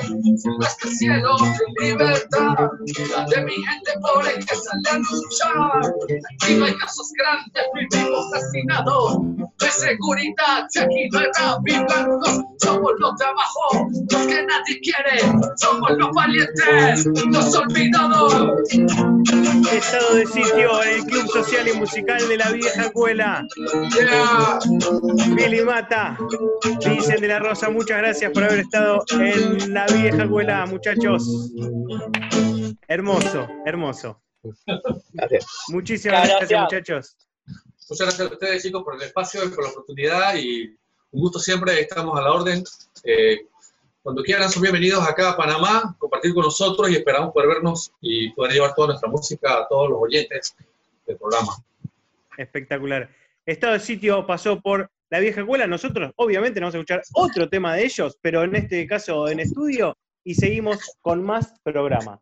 hasta 0.62 0.88
el 0.88 0.96
cielo 0.96 1.38
sin 1.38 1.88
libertad, 1.88 2.70
de 2.86 3.44
mi 3.44 3.54
gente 3.54 3.92
pobre 4.02 4.34
que 4.36 4.56
sale 4.56 4.90
a 4.90 4.98
luchar, 4.98 5.94
aquí 6.42 6.56
no 6.56 6.66
hay 6.66 6.76
casos 6.76 7.12
grandes, 7.18 7.64
vivimos 7.92 8.34
asesinados, 8.34 9.18
de 9.60 9.72
seguridad, 9.72 10.66
si 10.70 10.80
aquí 10.80 11.10
no 11.12 11.20
hay 11.20 11.28
blancos, 11.64 12.42
somos 12.62 12.92
los 13.00 13.18
de 13.18 13.26
abajo, 13.26 13.88
los 14.12 14.28
que 14.28 14.46
nadie 14.46 14.80
quiere, 14.82 15.20
somos 15.58 15.92
los 15.98 16.12
valientes, 16.12 17.06
los 17.28 17.56
olvidados. 17.56 18.34
Estado 19.70 20.16
de 20.16 20.26
sitio 20.26 20.84
en 20.84 20.90
el 20.90 21.04
Club 21.06 21.28
Social 21.30 21.68
y 21.68 21.74
Musical 21.74 22.28
de 22.28 22.38
la 22.38 22.52
Vieja 22.52 22.84
Escuela. 22.84 23.48
Billy 25.36 25.62
Mata, 25.62 26.18
dicen 26.80 27.22
de 27.22 27.28
la 27.28 27.40
Rosa, 27.40 27.70
muchas 27.70 27.98
gracias 28.00 28.32
por 28.32 28.44
haber 28.44 28.60
estado 28.60 29.04
en 29.12 29.74
la 29.74 29.86
Vieja 29.88 30.24
Escuela, 30.24 30.66
muchachos. 30.66 31.52
Hermoso, 32.88 33.48
hermoso. 33.66 34.22
Gracias. 35.14 35.46
Muchísimas 35.70 36.28
gracias, 36.28 36.62
muchachos. 36.62 37.18
Muchas 37.90 38.08
gracias 38.08 38.30
a 38.30 38.34
ustedes, 38.34 38.64
chicos, 38.64 38.84
por 38.84 38.96
el 38.96 39.02
espacio 39.04 39.46
y 39.46 39.50
por 39.50 39.64
la 39.64 39.70
oportunidad 39.70 40.36
y 40.36 40.78
un 41.12 41.22
gusto 41.22 41.40
siempre, 41.40 41.80
estamos 41.82 42.18
a 42.18 42.22
la 42.22 42.32
orden. 42.32 42.64
Eh, 43.04 43.48
cuando 44.04 44.24
quieran, 44.24 44.50
son 44.50 44.64
bienvenidos 44.64 45.08
acá 45.08 45.32
a 45.32 45.38
Panamá, 45.38 45.96
compartir 46.00 46.34
con 46.34 46.44
nosotros 46.44 46.90
y 46.90 46.96
esperamos 46.96 47.32
poder 47.34 47.50
vernos 47.50 47.92
y 48.02 48.32
poder 48.32 48.54
llevar 48.54 48.74
toda 48.74 48.90
nuestra 48.90 49.10
música 49.10 49.60
a 49.60 49.68
todos 49.68 49.90
los 49.92 50.00
oyentes 50.02 50.56
del 51.06 51.18
programa. 51.18 51.54
Espectacular. 52.38 53.10
Estado 53.46 53.74
de 53.74 53.80
sitio 53.80 54.26
pasó 54.26 54.60
por 54.60 54.90
la 55.10 55.20
vieja 55.20 55.42
escuela. 55.42 55.68
Nosotros, 55.68 56.12
obviamente, 56.16 56.60
vamos 56.60 56.74
a 56.74 56.80
escuchar 56.80 57.04
otro 57.14 57.48
tema 57.50 57.76
de 57.76 57.86
ellos, 57.86 58.18
pero 58.22 58.44
en 58.44 58.56
este 58.56 58.88
caso 58.88 59.28
en 59.28 59.40
estudio, 59.40 59.96
y 60.24 60.36
seguimos 60.36 60.78
con 61.02 61.24
más 61.24 61.54
programa. 61.64 62.20